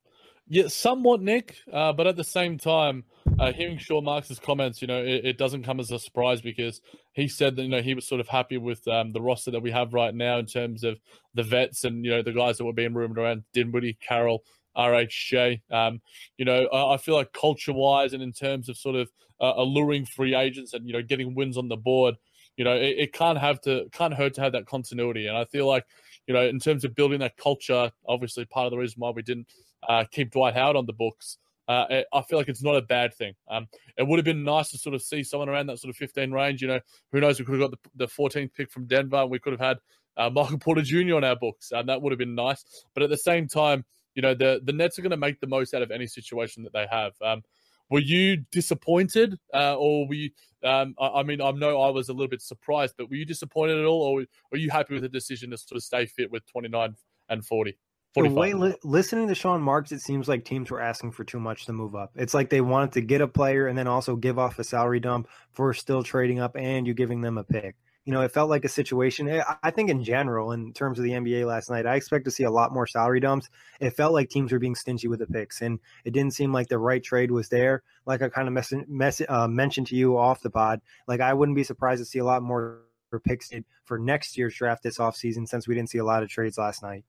Yeah, 0.53 0.67
somewhat, 0.67 1.23
Nick. 1.23 1.59
Uh, 1.73 1.93
but 1.93 2.09
at 2.09 2.17
the 2.17 2.25
same 2.25 2.59
time, 2.59 3.05
uh, 3.39 3.53
hearing 3.53 3.79
Sean 3.79 4.03
Marks' 4.03 4.37
comments, 4.41 4.83
you 4.83 4.89
know, 4.89 4.99
it, 5.01 5.25
it, 5.25 5.39
doesn't 5.39 5.63
come 5.63 5.79
as 5.79 5.93
a 5.93 5.99
surprise 6.01 6.41
because 6.41 6.81
he 7.13 7.29
said 7.29 7.55
that, 7.55 7.63
you 7.63 7.69
know, 7.69 7.83
he 7.83 7.95
was 7.95 8.05
sort 8.05 8.21
of 8.21 8.27
happy 8.27 8.59
with 8.59 8.87
um, 8.89 9.13
the 9.13 9.21
roster 9.21 9.53
that 9.53 9.63
we 9.63 9.71
have 9.71 9.95
right 9.95 10.13
now 10.13 10.39
in 10.39 10.47
terms 10.47 10.83
of 10.83 10.99
the 11.35 11.45
vets 11.45 11.85
and, 11.85 12.05
you 12.05 12.11
know, 12.11 12.23
the 12.23 12.33
guys 12.33 12.59
that 12.59 12.65
were 12.65 12.73
being 12.73 12.95
rumored 12.95 13.19
around 13.19 13.45
Dinwiddie, 13.53 13.99
Carroll, 14.01 14.43
RHJ. 14.81 15.61
Um, 15.71 16.01
you 16.37 16.45
know, 16.45 16.67
I, 16.67 16.95
I 16.95 16.97
feel 16.97 17.15
like 17.15 17.33
culture 17.33 17.73
wise 17.73 18.13
and 18.13 18.23
in 18.23 18.33
terms 18.33 18.69
of 18.69 18.77
sort 18.77 18.97
of 18.97 19.11
uh, 19.41 19.53
alluring 19.57 20.07
free 20.07 20.35
agents 20.35 20.75
and, 20.75 20.87
you 20.87 20.93
know, 20.93 21.03
getting 21.03 21.35
wins 21.35 21.57
on 21.57 21.69
the 21.69 21.77
board, 21.77 22.17
you 22.57 22.65
know, 22.65 22.75
it, 22.75 22.97
it, 22.99 23.13
can't 23.13 23.39
have 23.39 23.61
to, 23.63 23.87
can't 23.93 24.15
hurt 24.15 24.35
to 24.35 24.41
have 24.41 24.53
that 24.53 24.67
continuity. 24.67 25.27
And 25.27 25.37
I 25.37 25.45
feel 25.45 25.67
like, 25.67 25.85
you 26.27 26.35
know, 26.35 26.43
in 26.43 26.59
terms 26.59 26.85
of 26.85 26.95
building 26.95 27.21
that 27.21 27.37
culture, 27.37 27.91
obviously 28.07 28.45
part 28.45 28.67
of 28.67 28.71
the 28.71 28.79
reason 28.79 28.97
why 28.99 29.11
we 29.11 29.23
didn't 29.23 29.47
uh, 29.89 30.05
keep 30.11 30.31
Dwight 30.31 30.55
Howard 30.55 30.77
on 30.77 30.87
the 30.87 30.93
books. 30.93 31.39
Uh, 31.69 32.03
I 32.13 32.23
feel 32.23 32.37
like 32.37 32.49
it's 32.49 32.65
not 32.65 32.75
a 32.75 32.83
bad 32.83 33.15
thing. 33.15 33.35
Um, 33.49 33.69
it 33.97 34.07
would 34.07 34.19
have 34.19 34.25
been 34.25 34.43
nice 34.43 34.71
to 34.71 34.79
sort 34.79 34.95
of 34.95 35.03
see 35.03 35.23
someone 35.23 35.49
around 35.49 35.69
that 35.69 35.79
sort 35.79 35.91
of 35.91 35.97
15 35.97 36.33
range. 36.33 36.63
You 36.63 36.69
know, 36.69 36.81
who 37.13 37.21
knows? 37.21 37.39
We 37.39 37.45
could 37.45 37.61
have 37.61 37.71
got 37.71 37.79
the, 37.95 38.07
the 38.07 38.13
14th 38.13 38.53
pick 38.55 38.73
from 38.73 38.87
Denver, 38.87 39.19
and 39.19 39.31
we 39.31 39.39
could 39.39 39.53
have 39.53 39.61
had 39.61 39.77
uh, 40.17 40.31
Michael 40.31 40.59
Porter 40.59 40.83
Jr. 40.83 41.15
on 41.15 41.25
our 41.25 41.37
books, 41.37 41.71
and 41.71 41.89
that 41.89 42.03
would 42.03 42.11
have 42.11 42.19
been 42.19 42.35
nice. 42.35 42.65
But 42.93 43.05
at 43.05 43.11
the 43.11 43.17
same 43.17 43.47
time, 43.47 43.85
you 44.15 44.23
know, 44.23 44.35
the 44.35 44.61
the 44.65 44.73
Nets 44.73 44.99
are 44.99 45.03
going 45.03 45.11
to 45.11 45.17
make 45.17 45.41
the 45.41 45.47
most 45.47 45.75
out 45.75 45.83
of 45.83 45.91
any 45.91 46.07
situation 46.07 46.63
that 46.65 46.73
they 46.73 46.87
have. 46.91 47.13
Um, 47.23 47.43
were 47.91 48.01
you 48.01 48.39
disappointed, 48.53 49.39
uh, 49.53 49.77
or 49.77 50.07
were 50.07 50.15
you? 50.15 50.31
Um, 50.63 50.95
I, 50.99 51.09
I, 51.09 51.23
mean, 51.23 51.41
I 51.41 51.51
know 51.53 51.81
I 51.81 51.91
was 51.91 52.09
a 52.09 52.13
little 52.13 52.29
bit 52.29 52.43
surprised, 52.43 52.95
but 52.99 53.09
were 53.09 53.17
you 53.17 53.25
disappointed 53.25 53.79
at 53.79 53.85
all, 53.85 54.03
or 54.03 54.25
were 54.53 54.59
you 54.59 54.71
happy 54.71 54.95
with 54.95 55.03
the 55.03 55.09
decision 55.09 55.51
to 55.51 55.59
sort 55.59 55.77
of 55.77 55.83
stay 55.83 56.07
fit 56.07 56.31
with 56.31 56.47
29 56.47 56.95
and 57.31 57.45
40? 57.45 57.77
The 58.15 58.29
way 58.29 58.53
li- 58.55 58.77
listening 58.83 59.29
to 59.29 59.35
Sean 59.35 59.63
Marks, 59.63 59.93
it 59.93 60.01
seems 60.01 60.29
like 60.29 60.45
teams 60.45 60.71
were 60.71 60.81
asking 60.81 61.13
for 61.13 61.23
too 61.23 61.39
much 61.39 61.67
to 61.67 61.73
move 61.73 61.95
up. 61.95 62.11
It's 62.17 62.35
like 62.35 62.51
they 62.51 62.61
wanted 62.61 62.93
to 62.93 63.01
get 63.01 63.21
a 63.21 63.29
player 63.29 63.69
and 63.69 63.79
then 63.79 63.87
also 63.87 64.17
give 64.17 64.39
off 64.39 64.59
a 64.59 64.65
salary 64.65 64.99
dump 64.99 65.29
for 65.53 65.73
still 65.73 66.03
trading 66.03 66.41
up 66.41 66.57
and 66.57 66.89
you 66.89 66.95
giving 66.95 67.21
them 67.21 67.39
a 67.39 67.45
pick 67.45 67.77
you 68.05 68.13
know, 68.13 68.23
it 68.23 68.33
felt 68.33 68.49
like 68.49 68.65
a 68.65 68.69
situation. 68.69 69.29
Eh, 69.29 69.43
I 69.63 69.71
think 69.71 69.91
in 69.91 70.03
general, 70.03 70.53
in 70.53 70.73
terms 70.73 70.99
of 70.99 71.05
the 71.05 71.13
NBA 71.13 71.47
last 71.47 71.71
night, 71.71 71.87
I 71.87 71.97
expect 71.97 72.25
to 72.25 72.31
see 72.31 72.45
a 72.45 72.51
lot 72.51 72.73
more 72.73 72.87
salary 72.87 73.21
dumps. 73.21 73.49
It 73.81 73.91
felt 73.91 74.13
like 74.13 74.31
teams 74.31 74.53
were 74.53 74.59
being 74.59 74.75
stingy 74.75 75.09
with 75.09 75.19
the 75.19 75.27
picks, 75.27 75.61
and 75.61 75.79
it 76.05 76.13
didn't 76.13 76.35
seem 76.35 76.53
like 76.53 76.69
the 76.69 76.79
right 76.79 77.03
trade 77.03 77.31
was 77.31 77.49
there. 77.49 77.83
Like 78.07 78.23
I 78.23 78.29
kind 78.29 78.49
of 78.49 78.55
mess, 78.55 78.73
mess, 78.89 79.21
uh, 79.29 79.49
mentioned 79.49 79.89
to 79.89 79.97
you 79.97 80.17
off 80.17 80.41
the 80.41 80.51
pod, 80.51 80.81
like 81.07 81.21
I 81.21 81.35
wouldn't 81.35 81.57
be 81.57 81.65
surprised 81.65 82.01
to 82.01 82.07
see 82.07 82.19
a 82.19 82.25
lot 82.25 82.43
more 82.43 82.83
picks 83.25 83.51
for 83.85 83.99
next 83.99 84.39
year's 84.39 84.55
draft 84.55 84.83
this 84.83 84.99
offseason 84.99 85.47
since 85.49 85.67
we 85.67 85.75
didn't 85.75 85.91
see 85.91 85.99
a 85.99 86.05
lot 86.05 86.23
of 86.23 86.29
trades 86.29 86.57
last 86.57 86.83
night. 86.83 87.05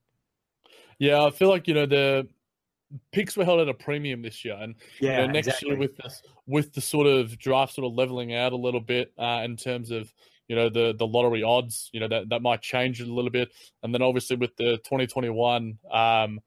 Yeah, 1.00 1.24
I 1.24 1.32
feel 1.32 1.50
like 1.50 1.68
you 1.68 1.74
know 1.74 1.86
the 1.86 2.28
picks 3.12 3.38
were 3.38 3.46
held 3.46 3.62
at 3.62 3.70
a 3.70 3.74
premium 3.74 4.22
this 4.22 4.44
year, 4.44 4.58
and 4.60 4.76
yeah, 5.00 5.22
you 5.22 5.28
know, 5.28 5.34
next 5.34 5.48
exactly. 5.48 5.70
year 5.70 5.78
with 5.78 5.98
this 5.98 6.22
with 6.48 6.74
the 6.74 6.82
sort 6.82 7.08
of 7.08 7.38
draft 7.40 7.74
sort 7.74 7.86
of 7.88 7.94
leveling 7.94 8.36
out 8.36 8.52
a 8.52 8.58
little 8.58 8.82
bit 8.82 9.14
uh, 9.18 9.42
in 9.44 9.56
terms 9.56 9.92
of 9.92 10.12
you 10.52 10.58
know 10.58 10.68
the 10.68 10.94
the 11.00 11.08
lottery 11.08 11.44
odds 11.44 11.90
you 11.94 12.02
know 12.02 12.10
that 12.10 12.28
that 12.28 12.42
might 12.42 12.62
change 12.62 13.00
a 13.00 13.06
little 13.06 13.32
bit 13.32 13.50
and 13.84 13.94
then 13.94 14.02
obviously 14.02 14.36
with 14.36 14.54
the 14.58 14.76
2021 14.80 15.80
um, 15.90 16.42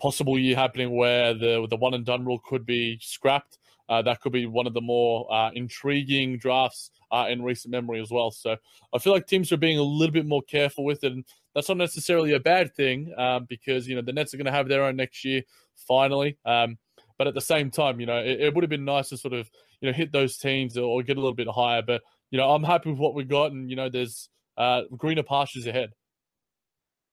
possible 0.00 0.38
year 0.38 0.56
happening 0.56 0.96
where 0.96 1.34
the 1.34 1.66
the 1.68 1.76
one 1.76 1.92
and 1.92 2.06
done 2.06 2.24
rule 2.24 2.40
could 2.42 2.64
be 2.64 2.98
scrapped 3.02 3.58
uh, 3.90 4.00
that 4.00 4.22
could 4.22 4.32
be 4.32 4.46
one 4.46 4.66
of 4.66 4.72
the 4.72 4.80
more 4.80 5.30
uh, 5.30 5.50
intriguing 5.52 6.38
drafts 6.38 6.90
uh, 7.10 7.26
in 7.28 7.42
recent 7.42 7.72
memory 7.72 8.00
as 8.00 8.08
well. 8.08 8.30
So 8.30 8.56
I 8.94 8.98
feel 8.98 9.12
like 9.12 9.26
teams 9.26 9.50
are 9.50 9.56
being 9.56 9.78
a 9.78 9.82
little 9.82 10.12
bit 10.12 10.26
more 10.26 10.42
careful 10.42 10.84
with 10.84 11.02
it, 11.02 11.10
and 11.10 11.24
that's 11.56 11.68
not 11.68 11.76
necessarily 11.76 12.32
a 12.32 12.38
bad 12.38 12.72
thing 12.76 13.12
um, 13.18 13.46
because 13.48 13.88
you 13.88 13.96
know 13.96 14.02
the 14.02 14.12
Nets 14.12 14.32
are 14.32 14.36
going 14.36 14.46
to 14.46 14.52
have 14.52 14.68
their 14.68 14.84
own 14.84 14.94
next 14.94 15.24
year 15.24 15.42
finally. 15.88 16.38
Um, 16.46 16.78
but 17.18 17.26
at 17.26 17.34
the 17.34 17.40
same 17.40 17.72
time, 17.72 17.98
you 17.98 18.06
know 18.06 18.18
it, 18.18 18.40
it, 18.40 18.54
would 18.54 18.62
have 18.62 18.70
been 18.70 18.84
nice 18.84 19.08
to 19.08 19.16
sort 19.16 19.34
of 19.34 19.50
you 19.80 19.90
know 19.90 19.92
hit 19.92 20.12
those 20.12 20.38
teams 20.38 20.78
or, 20.78 20.84
or 20.84 21.02
get 21.02 21.16
a 21.16 21.20
little 21.20 21.34
bit 21.34 21.48
higher. 21.48 21.82
But 21.82 22.02
you 22.30 22.38
know, 22.38 22.50
I'm 22.50 22.64
happy 22.64 22.90
with 22.90 22.98
what 22.98 23.14
we 23.14 23.24
got, 23.24 23.52
and 23.52 23.68
you 23.68 23.76
know, 23.76 23.88
there's 23.88 24.28
uh, 24.56 24.82
greener 24.96 25.22
pastures 25.22 25.66
ahead. 25.66 25.90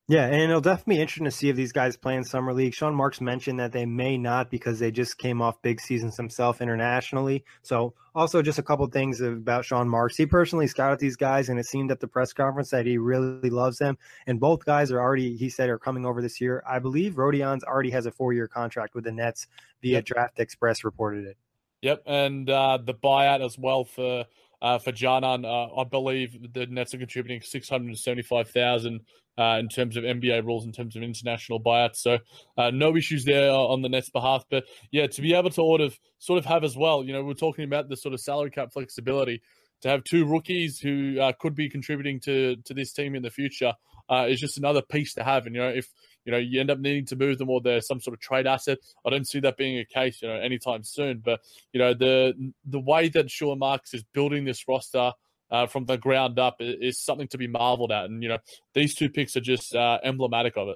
Yeah, 0.09 0.25
and 0.25 0.35
it'll 0.35 0.61
definitely 0.61 0.95
be 0.95 1.01
interesting 1.01 1.25
to 1.25 1.31
see 1.31 1.49
if 1.49 1.57
these 1.57 1.73
guys 1.73 1.97
play 1.97 2.15
in 2.15 2.23
summer 2.23 2.53
league. 2.53 2.73
Sean 2.73 2.95
Marks 2.95 3.19
mentioned 3.19 3.59
that 3.59 3.73
they 3.73 3.85
may 3.85 4.17
not 4.17 4.49
because 4.49 4.79
they 4.79 4.89
just 4.89 5.17
came 5.17 5.41
off 5.41 5.61
big 5.61 5.81
seasons 5.81 6.15
himself 6.15 6.61
internationally. 6.61 7.43
So, 7.61 7.93
also 8.15 8.41
just 8.41 8.57
a 8.57 8.63
couple 8.63 8.87
things 8.87 9.19
about 9.19 9.65
Sean 9.65 9.89
Marks. 9.89 10.15
He 10.15 10.25
personally 10.25 10.67
scouted 10.67 10.99
these 10.99 11.17
guys, 11.17 11.49
and 11.49 11.59
it 11.59 11.65
seemed 11.65 11.91
at 11.91 11.99
the 11.99 12.07
press 12.07 12.31
conference 12.31 12.69
that 12.69 12.85
he 12.85 12.97
really 12.97 13.49
loves 13.49 13.79
them. 13.79 13.97
And 14.27 14.39
both 14.39 14.63
guys 14.63 14.93
are 14.93 15.01
already, 15.01 15.35
he 15.35 15.49
said, 15.49 15.69
are 15.69 15.77
coming 15.77 16.05
over 16.05 16.21
this 16.21 16.39
year. 16.39 16.63
I 16.65 16.79
believe 16.79 17.17
Rodion's 17.17 17.65
already 17.65 17.89
has 17.89 18.05
a 18.05 18.11
four-year 18.11 18.47
contract 18.47 18.95
with 18.95 19.03
the 19.03 19.11
Nets 19.11 19.47
via 19.81 19.95
yep. 19.95 20.05
Draft 20.05 20.39
Express 20.39 20.85
reported 20.85 21.25
it. 21.25 21.37
Yep, 21.81 22.03
and 22.05 22.49
uh, 22.49 22.79
the 22.81 22.93
buyout 22.93 23.45
as 23.45 23.57
well 23.57 23.83
for 23.83 24.25
uh, 24.61 24.79
for 24.79 24.91
Dzanan. 24.91 25.45
Uh, 25.45 25.81
I 25.81 25.83
believe 25.83 26.35
the 26.53 26.65
Nets 26.67 26.93
are 26.93 26.97
contributing 26.97 27.41
six 27.41 27.69
hundred 27.69 27.97
seventy-five 27.97 28.49
thousand 28.49 29.01
uh, 29.37 29.57
in 29.59 29.69
terms 29.69 29.97
of 29.97 30.03
NBA 30.03 30.45
rules, 30.45 30.65
in 30.65 30.71
terms 30.71 30.95
of 30.95 31.03
international 31.03 31.61
buyouts. 31.61 31.97
So 31.97 32.19
uh, 32.57 32.71
no 32.71 32.95
issues 32.95 33.25
there 33.25 33.51
on 33.51 33.81
the 33.81 33.89
Nets' 33.89 34.09
behalf. 34.09 34.43
But 34.49 34.65
yeah, 34.91 35.07
to 35.07 35.21
be 35.21 35.33
able 35.33 35.49
to 35.49 35.55
sort 35.55 35.81
of 35.81 35.97
sort 36.19 36.39
of 36.39 36.45
have 36.45 36.63
as 36.63 36.75
well, 36.75 37.03
you 37.03 37.13
know, 37.13 37.23
we're 37.23 37.33
talking 37.33 37.65
about 37.65 37.89
the 37.89 37.97
sort 37.97 38.13
of 38.13 38.19
salary 38.19 38.51
cap 38.51 38.73
flexibility 38.73 39.41
to 39.81 39.89
have 39.89 40.03
two 40.03 40.25
rookies 40.25 40.79
who 40.79 41.19
uh, 41.19 41.31
could 41.39 41.55
be 41.55 41.69
contributing 41.69 42.19
to 42.21 42.55
to 42.65 42.73
this 42.73 42.93
team 42.93 43.15
in 43.15 43.23
the 43.23 43.29
future 43.29 43.73
uh, 44.09 44.25
is 44.27 44.39
just 44.39 44.57
another 44.57 44.81
piece 44.81 45.13
to 45.15 45.23
have. 45.23 45.45
And 45.45 45.55
you 45.55 45.61
know, 45.61 45.69
if 45.69 45.87
you 46.27 46.31
know 46.31 46.37
you 46.37 46.59
end 46.59 46.69
up 46.69 46.79
needing 46.79 47.05
to 47.05 47.15
move 47.15 47.39
them 47.39 47.49
or 47.49 47.61
they're 47.61 47.81
some 47.81 47.99
sort 47.99 48.13
of 48.13 48.19
trade 48.19 48.45
asset, 48.45 48.77
I 49.05 49.09
don't 49.09 49.27
see 49.27 49.39
that 49.39 49.57
being 49.57 49.79
a 49.79 49.85
case, 49.85 50.21
you 50.21 50.27
know, 50.27 50.35
anytime 50.35 50.83
soon. 50.83 51.23
But 51.23 51.39
you 51.73 51.79
know, 51.79 51.93
the 51.93 52.51
the 52.65 52.79
way 52.79 53.09
that 53.09 53.31
Sean 53.31 53.59
Marks 53.59 53.93
is 53.93 54.03
building 54.13 54.45
this 54.45 54.67
roster. 54.67 55.13
Uh, 55.49 55.65
from 55.65 55.85
the 55.85 55.97
ground 55.97 56.37
up 56.39 56.57
is, 56.59 56.75
is, 56.81 56.99
something 56.99 57.25
to 57.25 57.37
be 57.37 57.47
marveled 57.47 57.89
at, 57.89 58.03
and 58.03 58.21
you 58.21 58.27
know 58.27 58.37
these 58.73 58.93
two 58.93 59.09
picks 59.09 59.37
are 59.37 59.39
just 59.39 59.73
uh, 59.73 59.97
emblematic 60.03 60.57
of 60.57 60.67
it. 60.67 60.75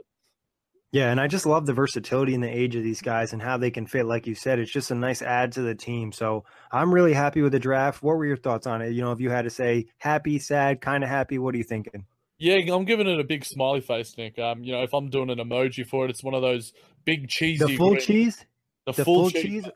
Yeah, 0.93 1.09
and 1.09 1.21
I 1.21 1.27
just 1.27 1.45
love 1.45 1.65
the 1.65 1.73
versatility 1.73 2.35
and 2.35 2.43
the 2.43 2.49
age 2.49 2.75
of 2.75 2.83
these 2.83 3.01
guys 3.01 3.31
and 3.31 3.41
how 3.41 3.57
they 3.57 3.71
can 3.71 3.85
fit. 3.85 4.05
Like 4.05 4.27
you 4.27 4.35
said, 4.35 4.59
it's 4.59 4.71
just 4.71 4.91
a 4.91 4.95
nice 4.95 5.21
add 5.21 5.53
to 5.53 5.61
the 5.61 5.75
team. 5.75 6.11
So 6.11 6.43
I'm 6.69 6.93
really 6.93 7.13
happy 7.13 7.41
with 7.41 7.53
the 7.53 7.59
draft. 7.59 8.03
What 8.03 8.17
were 8.17 8.25
your 8.25 8.35
thoughts 8.35 8.67
on 8.67 8.81
it? 8.81 8.91
You 8.91 9.01
know, 9.01 9.13
if 9.13 9.21
you 9.21 9.29
had 9.29 9.43
to 9.43 9.49
say 9.49 9.87
happy, 9.97 10.37
sad, 10.37 10.81
kind 10.81 11.03
of 11.03 11.09
happy, 11.09 11.37
what 11.37 11.55
are 11.55 11.57
you 11.57 11.63
thinking? 11.63 12.05
Yeah, 12.41 12.73
I'm 12.73 12.85
giving 12.85 13.07
it 13.07 13.19
a 13.19 13.23
big 13.23 13.45
smiley 13.45 13.81
face, 13.81 14.17
Nick. 14.17 14.39
Um, 14.39 14.63
you 14.63 14.71
know, 14.71 14.81
if 14.81 14.95
I'm 14.95 15.11
doing 15.11 15.29
an 15.29 15.37
emoji 15.37 15.87
for 15.87 16.05
it, 16.05 16.09
it's 16.09 16.23
one 16.23 16.33
of 16.33 16.41
those 16.41 16.73
big 17.05 17.29
cheesy. 17.29 17.63
The 17.63 17.77
full 17.77 17.91
green, 17.91 18.01
cheese. 18.01 18.45
The, 18.87 18.93
the 18.93 19.05
full, 19.05 19.29
full, 19.29 19.29
cheese. 19.29 19.63
cheese? 19.63 19.67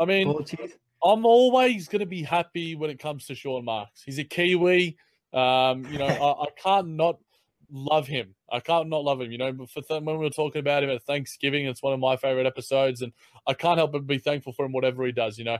I 0.00 0.04
mean, 0.04 0.26
full 0.26 0.42
cheese. 0.42 0.72
I'm 1.04 1.24
always 1.24 1.86
going 1.86 2.00
to 2.00 2.06
be 2.06 2.24
happy 2.24 2.74
when 2.74 2.90
it 2.90 2.98
comes 2.98 3.26
to 3.26 3.36
Sean 3.36 3.64
Marks. 3.64 4.02
He's 4.02 4.18
a 4.18 4.24
Kiwi. 4.24 4.96
Um, 5.32 5.84
you 5.92 5.98
know, 5.98 6.06
I, 6.40 6.42
I, 6.42 6.46
can't 6.60 6.88
not 6.88 7.18
love 7.70 8.08
him. 8.08 8.34
I 8.50 8.58
can't 8.58 8.88
not 8.88 9.04
love 9.04 9.20
him. 9.20 9.30
You 9.30 9.38
know, 9.38 9.66
for 9.72 9.82
th- 9.82 10.02
when 10.02 10.18
we 10.18 10.24
were 10.24 10.30
talking 10.30 10.58
about 10.58 10.82
him 10.82 10.90
at 10.90 11.04
Thanksgiving, 11.04 11.66
it's 11.66 11.84
one 11.84 11.92
of 11.92 12.00
my 12.00 12.16
favorite 12.16 12.46
episodes, 12.46 13.00
and 13.00 13.12
I 13.46 13.54
can't 13.54 13.78
help 13.78 13.92
but 13.92 14.08
be 14.08 14.18
thankful 14.18 14.54
for 14.54 14.66
him, 14.66 14.72
whatever 14.72 15.06
he 15.06 15.12
does. 15.12 15.38
You 15.38 15.44
know, 15.44 15.58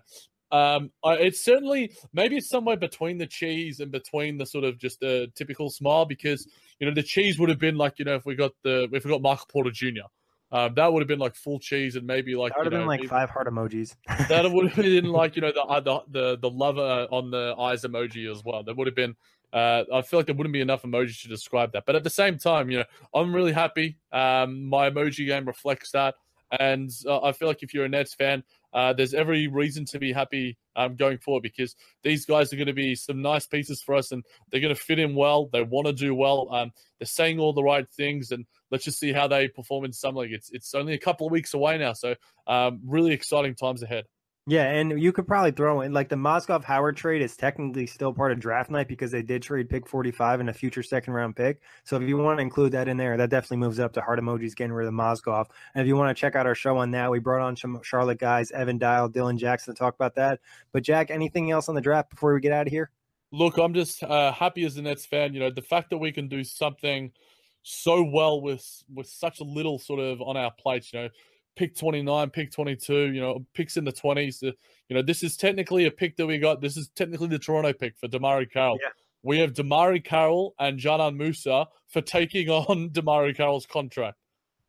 um, 0.51 0.91
it's 1.05 1.45
certainly 1.45 1.93
maybe 2.13 2.37
it's 2.37 2.49
somewhere 2.49 2.77
between 2.77 3.19
the 3.19 3.27
cheese 3.27 3.81
and 3.81 3.91
between 3.93 4.39
the 4.39 4.47
sort 4.47 4.65
of 4.65 4.79
just 4.79 5.03
a 5.03 5.29
typical 5.35 5.71
smile 5.71 6.05
because 6.05 6.49
you 6.79 6.87
know 6.87 6.95
the 6.95 7.03
cheese 7.03 7.39
would 7.39 7.49
have 7.49 7.59
been 7.59 7.77
like 7.77 7.99
you 7.99 8.05
know 8.05 8.15
if 8.15 8.25
we 8.25 8.35
got 8.35 8.53
the 8.63 8.89
if 8.93 9.05
we 9.05 9.11
got 9.11 9.23
Michael 9.23 9.47
Porter 9.51 9.71
Jr. 9.71 10.09
Um, 10.51 10.73
that 10.77 10.91
would 10.91 11.01
have 11.01 11.09
been 11.09 11.19
like 11.19 11.35
full 11.35 11.59
cheese 11.59 11.97
and 11.97 12.07
maybe 12.07 12.35
like 12.35 12.55
that 12.55 12.65
would 12.65 12.73
have 12.73 12.81
been 12.81 12.87
like 12.87 13.05
five 13.05 13.29
heart 13.29 13.47
emojis. 13.47 13.95
that 14.29 14.51
would 14.51 14.71
have 14.71 14.85
been 14.85 15.05
like 15.13 15.37
you 15.37 15.43
know 15.43 15.53
the 15.53 15.63
uh, 15.63 15.81
the 15.81 16.01
the, 16.09 16.39
the 16.39 16.51
lover 16.51 17.07
on 17.11 17.31
the 17.31 17.55
eyes 17.59 17.83
emoji 17.83 18.31
as 18.31 18.43
well. 18.45 18.63
That 18.63 18.77
would 18.77 18.87
have 18.87 18.97
been. 18.97 19.17
Uh, 19.51 19.85
I 19.93 20.03
feel 20.03 20.19
like 20.19 20.27
there 20.27 20.35
wouldn't 20.35 20.53
be 20.53 20.61
enough 20.61 20.83
emojis 20.83 21.23
to 21.23 21.29
describe 21.29 21.73
that, 21.73 21.85
but 21.87 21.97
at 21.97 22.05
the 22.05 22.11
same 22.11 22.37
time, 22.37 22.71
you 22.71 22.79
know, 22.79 22.85
I'm 23.15 23.35
really 23.35 23.53
happy. 23.53 23.97
Um, 24.13 24.69
my 24.69 24.91
emoji 24.91 25.27
game 25.27 25.47
reflects 25.47 25.91
that. 25.93 26.17
And 26.59 26.91
uh, 27.07 27.23
I 27.23 27.33
feel 27.33 27.49
like 27.49 27.63
if 27.63 27.75
you're 27.75 27.85
a 27.85 27.89
Nets 27.89 28.15
fan, 28.15 28.43
uh, 28.73 28.93
there's 28.93 29.15
every 29.15 29.47
reason 29.47 29.85
to 29.87 29.99
be 29.99 30.13
happy 30.13 30.57
um, 30.77 30.97
going 30.97 31.19
forward 31.19 31.43
because 31.43 31.75
these 32.03 32.27
guys 32.27 32.53
are 32.53 32.57
going 32.57 32.67
to 32.67 32.73
be 32.73 32.95
some 32.95 33.23
nice 33.23 33.47
pieces 33.47 33.83
for 33.83 33.95
us 33.95 34.13
and 34.13 34.25
they're 34.51 34.61
going 34.61 34.75
to 34.75 34.81
fit 34.81 34.99
in 34.99 35.15
well. 35.15 35.49
They 35.53 35.63
want 35.63 35.87
to 35.87 35.93
do 35.93 36.15
well. 36.15 36.49
Um, 36.53 36.73
they're 36.99 37.07
saying 37.07 37.39
all 37.39 37.53
the 37.53 37.63
right 37.63 37.89
things, 37.89 38.33
and 38.33 38.45
let's 38.71 38.85
just 38.85 38.99
see 38.99 39.13
how 39.13 39.29
they 39.29 39.49
perform 39.49 39.85
in 39.85 39.93
Summer 39.93 40.23
League. 40.23 40.33
It's, 40.33 40.51
it's 40.51 40.75
only 40.75 40.95
a 40.95 40.99
couple 40.99 41.27
of 41.27 41.33
weeks 41.33 41.55
away 41.55 41.79
now, 41.79 41.93
so 41.93 42.15
um, 42.47 42.81
really 42.85 43.13
exciting 43.13 43.55
times 43.55 43.83
ahead. 43.83 44.05
Yeah, 44.51 44.71
and 44.71 44.99
you 44.99 45.13
could 45.13 45.27
probably 45.27 45.51
throw 45.51 45.83
in 45.83 45.93
like 45.93 46.09
the 46.09 46.17
Mozgov 46.17 46.65
Howard 46.65 46.97
trade 46.97 47.21
is 47.21 47.37
technically 47.37 47.85
still 47.87 48.15
part 48.15 48.33
of 48.33 48.41
draft 48.41 48.71
night 48.71 48.89
because 48.89 49.11
they 49.11 49.21
did 49.21 49.43
trade 49.43 49.69
pick 49.69 49.87
45 49.87 50.41
and 50.41 50.49
a 50.49 50.55
future 50.55 50.83
second 50.83 51.13
round 51.13 51.37
pick. 51.37 51.61
So 51.85 51.97
if 51.97 52.09
you 52.09 52.17
want 52.17 52.39
to 52.39 52.43
include 52.43 52.73
that 52.73 52.89
in 52.89 52.97
there, 52.97 53.19
that 53.19 53.29
definitely 53.29 53.59
moves 53.59 53.79
it 53.79 53.83
up 53.83 53.93
to 53.93 54.01
heart 54.01 54.19
emojis 54.19 54.57
getting 54.57 54.73
rid 54.73 54.89
of 54.89 54.95
Mozgov. 54.95 55.49
And 55.75 55.83
if 55.83 55.87
you 55.87 55.97
want 55.97 56.17
to 56.17 56.19
check 56.19 56.35
out 56.35 56.47
our 56.47 56.55
show 56.55 56.79
on 56.79 56.93
that, 56.93 57.11
we 57.11 57.19
brought 57.19 57.43
on 57.43 57.57
some 57.57 57.79
Charlotte 57.83 58.21
guys, 58.21 58.51
Evan 58.51 58.79
Dial, 58.79 59.11
Dylan 59.11 59.37
Jackson 59.37 59.75
to 59.75 59.79
talk 59.79 59.95
about 59.95 60.15
that. 60.15 60.41
But 60.73 60.83
Jack, 60.83 61.11
anything 61.11 61.51
else 61.51 61.69
on 61.69 61.75
the 61.75 61.83
draft 61.83 62.09
before 62.09 62.33
we 62.33 62.41
get 62.41 62.53
out 62.53 62.67
of 62.67 62.73
here? 62.73 62.91
Look, 63.31 63.59
I'm 63.59 63.75
just 63.75 64.03
uh, 64.03 64.33
happy 64.33 64.65
as 64.65 64.79
a 64.79 64.83
Nets 64.83 65.05
fan. 65.05 65.35
You 65.35 65.41
know, 65.41 65.51
the 65.51 65.61
fact 65.61 65.91
that 65.91 65.99
we 65.99 66.11
can 66.11 66.27
do 66.27 66.43
something 66.43 67.13
so 67.63 68.03
well 68.03 68.41
with 68.41 68.83
with 68.95 69.09
such 69.09 69.41
a 69.41 69.45
little 69.45 69.79
sort 69.79 70.01
of 70.01 70.23
on 70.23 70.39
our 70.39 70.53
plates. 70.59 70.91
You 70.95 71.01
know, 71.01 71.09
pick 71.59 71.75
29, 71.75 72.31
pick 72.31 72.53
22, 72.53 73.13
you 73.13 73.21
know, 73.21 73.45
picks 73.53 73.77
in 73.77 73.85
the 73.85 73.93
20s. 73.93 74.47
Uh, 74.47 74.53
you 74.89 74.95
know, 74.95 75.03
this 75.03 75.25
is 75.25 75.37
technically 75.37 75.85
a 75.87 75.91
pick 75.91 76.17
that 76.17 76.27
we 76.27 76.39
got. 76.39 76.61
This 76.61 76.77
is 76.77 76.89
technically 76.95 77.27
the 77.27 77.39
Toronto 77.39 77.73
pick 77.73 77.99
for 77.99 78.09
DeMarre 78.09 78.51
Carroll. 78.51 78.79
Yeah. 78.81 78.91
We 79.25 79.41
have 79.41 79.53
DeMarre 79.53 80.03
Carroll 80.03 80.55
and 80.59 80.79
Dzanan 80.79 81.17
Musa 81.17 81.67
for 81.89 82.01
taking 82.01 82.49
on 82.49 82.91
DeMarre 82.91 83.37
Carroll's 83.37 83.67
contract. 83.67 84.17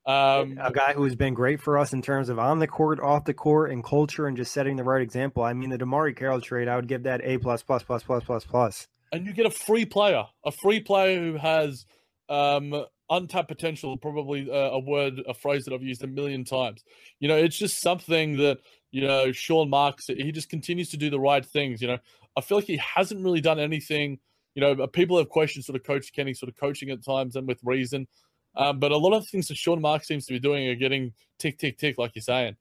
Um, 0.06 0.58
a 0.60 0.72
guy 0.72 0.94
who 0.94 1.04
has 1.04 1.16
been 1.16 1.36
great 1.36 1.62
for 1.62 1.78
us 1.78 1.94
in 1.94 2.02
terms 2.02 2.30
of 2.30 2.40
on 2.40 2.58
the 2.58 2.68
court, 2.68 3.00
off 3.00 3.26
the 3.26 3.34
court, 3.34 3.70
and 3.70 3.84
culture, 3.84 4.26
and 4.26 4.36
just 4.36 4.52
setting 4.52 4.76
the 4.76 4.84
right 4.84 5.04
example. 5.04 5.44
I 5.44 5.54
mean, 5.54 5.70
the 5.70 5.78
DeMarre 5.78 6.16
Carroll 6.16 6.42
trade, 6.42 6.68
I 6.68 6.76
would 6.76 6.88
give 6.88 7.04
that 7.04 7.22
A 7.24 7.38
plus 7.38 7.62
plus 7.62 7.84
plus 7.84 8.02
plus 8.02 8.24
plus 8.24 8.44
plus. 8.44 8.88
And 9.12 9.28
you 9.28 9.34
get 9.34 9.46
a 9.46 9.52
free 9.52 9.86
player, 9.86 10.24
a 10.44 10.52
free 10.52 10.80
player 10.80 11.20
who 11.20 11.38
has 11.38 11.86
um, 12.30 12.86
untapped 13.10 13.48
potential 13.48 13.98
probably 13.98 14.50
uh, 14.50 14.72
a 14.72 14.80
word 14.80 15.22
a 15.28 15.34
phrase 15.34 15.66
that 15.66 15.74
i've 15.74 15.84
used 15.84 16.04
a 16.04 16.08
million 16.08 16.44
times. 16.44 16.84
You 17.20 17.28
know 17.28 17.38
it's 17.38 17.58
just 17.58 17.82
something 17.82 18.38
that 18.38 18.60
you 18.92 19.02
know 19.06 19.32
sean 19.32 19.70
marks 19.70 20.08
he 20.08 20.32
just 20.32 20.50
continues 20.50 20.90
to 20.92 20.98
do 20.98 21.10
the 21.10 21.20
right 21.20 21.46
things 21.46 21.82
you 21.82 21.88
know. 21.88 21.98
I 22.38 22.42
feel 22.42 22.58
like 22.58 22.66
he 22.66 22.78
hasn't 22.78 23.24
really 23.24 23.42
done 23.42 23.60
anything 23.60 24.20
you 24.56 24.62
know 24.62 24.88
people 24.88 25.18
have 25.18 25.30
questioned 25.30 25.66
sort 25.66 25.76
of 25.76 25.84
coach 25.84 26.14
kenny 26.14 26.34
sort 26.34 26.50
of 26.50 26.56
coaching 26.56 26.90
at 26.90 27.04
times 27.04 27.36
and 27.36 27.48
with 27.48 27.60
reason. 27.64 28.08
Um, 28.56 28.80
but 28.80 28.92
a 28.92 28.98
lot 28.98 29.14
of 29.14 29.28
things 29.28 29.48
that 29.48 29.58
sean 29.58 29.80
marks 29.80 30.08
seems 30.08 30.26
to 30.26 30.34
be 30.34 30.40
doing 30.40 30.68
are 30.68 30.76
getting 30.76 31.14
tick 31.38 31.60
tick 31.60 31.78
tick 31.78 31.98
like 31.98 32.12
you're 32.16 32.24
saying. 32.24 32.58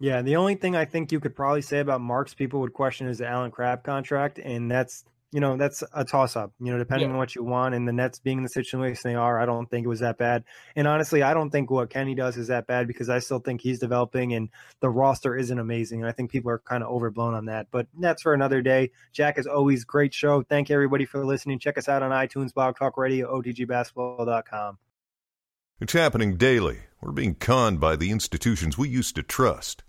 Yeah, 0.00 0.22
the 0.22 0.36
only 0.36 0.54
thing 0.54 0.76
I 0.76 0.84
think 0.84 1.10
you 1.10 1.18
could 1.18 1.34
probably 1.34 1.62
say 1.62 1.80
about 1.80 2.00
Marks 2.00 2.32
people 2.32 2.60
would 2.60 2.72
question 2.72 3.08
is 3.08 3.18
the 3.18 3.26
Allen 3.26 3.50
Crabbe 3.50 3.82
contract, 3.82 4.38
and 4.38 4.70
that's 4.70 5.04
you 5.30 5.40
know, 5.40 5.56
that's 5.58 5.84
a 5.92 6.04
toss 6.04 6.36
up, 6.36 6.52
you 6.58 6.72
know, 6.72 6.78
depending 6.78 7.08
yeah. 7.08 7.12
on 7.12 7.18
what 7.18 7.34
you 7.34 7.44
want. 7.44 7.74
And 7.74 7.86
the 7.86 7.92
Nets 7.92 8.18
being 8.18 8.38
in 8.38 8.42
the 8.42 8.48
situation 8.48 9.00
they 9.04 9.14
are, 9.14 9.38
I 9.38 9.44
don't 9.44 9.68
think 9.68 9.84
it 9.84 9.88
was 9.88 10.00
that 10.00 10.16
bad. 10.16 10.44
And 10.74 10.88
honestly, 10.88 11.22
I 11.22 11.34
don't 11.34 11.50
think 11.50 11.70
what 11.70 11.90
Kenny 11.90 12.14
does 12.14 12.38
is 12.38 12.48
that 12.48 12.66
bad 12.66 12.86
because 12.86 13.10
I 13.10 13.18
still 13.18 13.38
think 13.38 13.60
he's 13.60 13.78
developing 13.78 14.32
and 14.32 14.48
the 14.80 14.88
roster 14.88 15.36
isn't 15.36 15.58
amazing. 15.58 16.00
And 16.00 16.08
I 16.08 16.12
think 16.12 16.30
people 16.30 16.50
are 16.50 16.58
kind 16.58 16.82
of 16.82 16.90
overblown 16.90 17.34
on 17.34 17.44
that. 17.46 17.66
But 17.70 17.88
that's 17.98 18.22
for 18.22 18.32
another 18.32 18.62
day. 18.62 18.90
Jack, 19.12 19.38
is 19.38 19.46
always, 19.46 19.84
great 19.84 20.14
show. 20.14 20.42
Thank 20.42 20.70
everybody 20.70 21.04
for 21.04 21.24
listening. 21.24 21.58
Check 21.58 21.76
us 21.76 21.88
out 21.88 22.02
on 22.02 22.10
iTunes, 22.10 22.54
Blog 22.54 22.78
Talk 22.78 22.96
Radio, 22.96 23.38
OTGBasketball.com. 23.38 24.78
It's 25.80 25.92
happening 25.92 26.36
daily. 26.36 26.78
We're 27.02 27.12
being 27.12 27.34
conned 27.34 27.80
by 27.80 27.96
the 27.96 28.10
institutions 28.10 28.78
we 28.78 28.88
used 28.88 29.14
to 29.16 29.22
trust. 29.22 29.84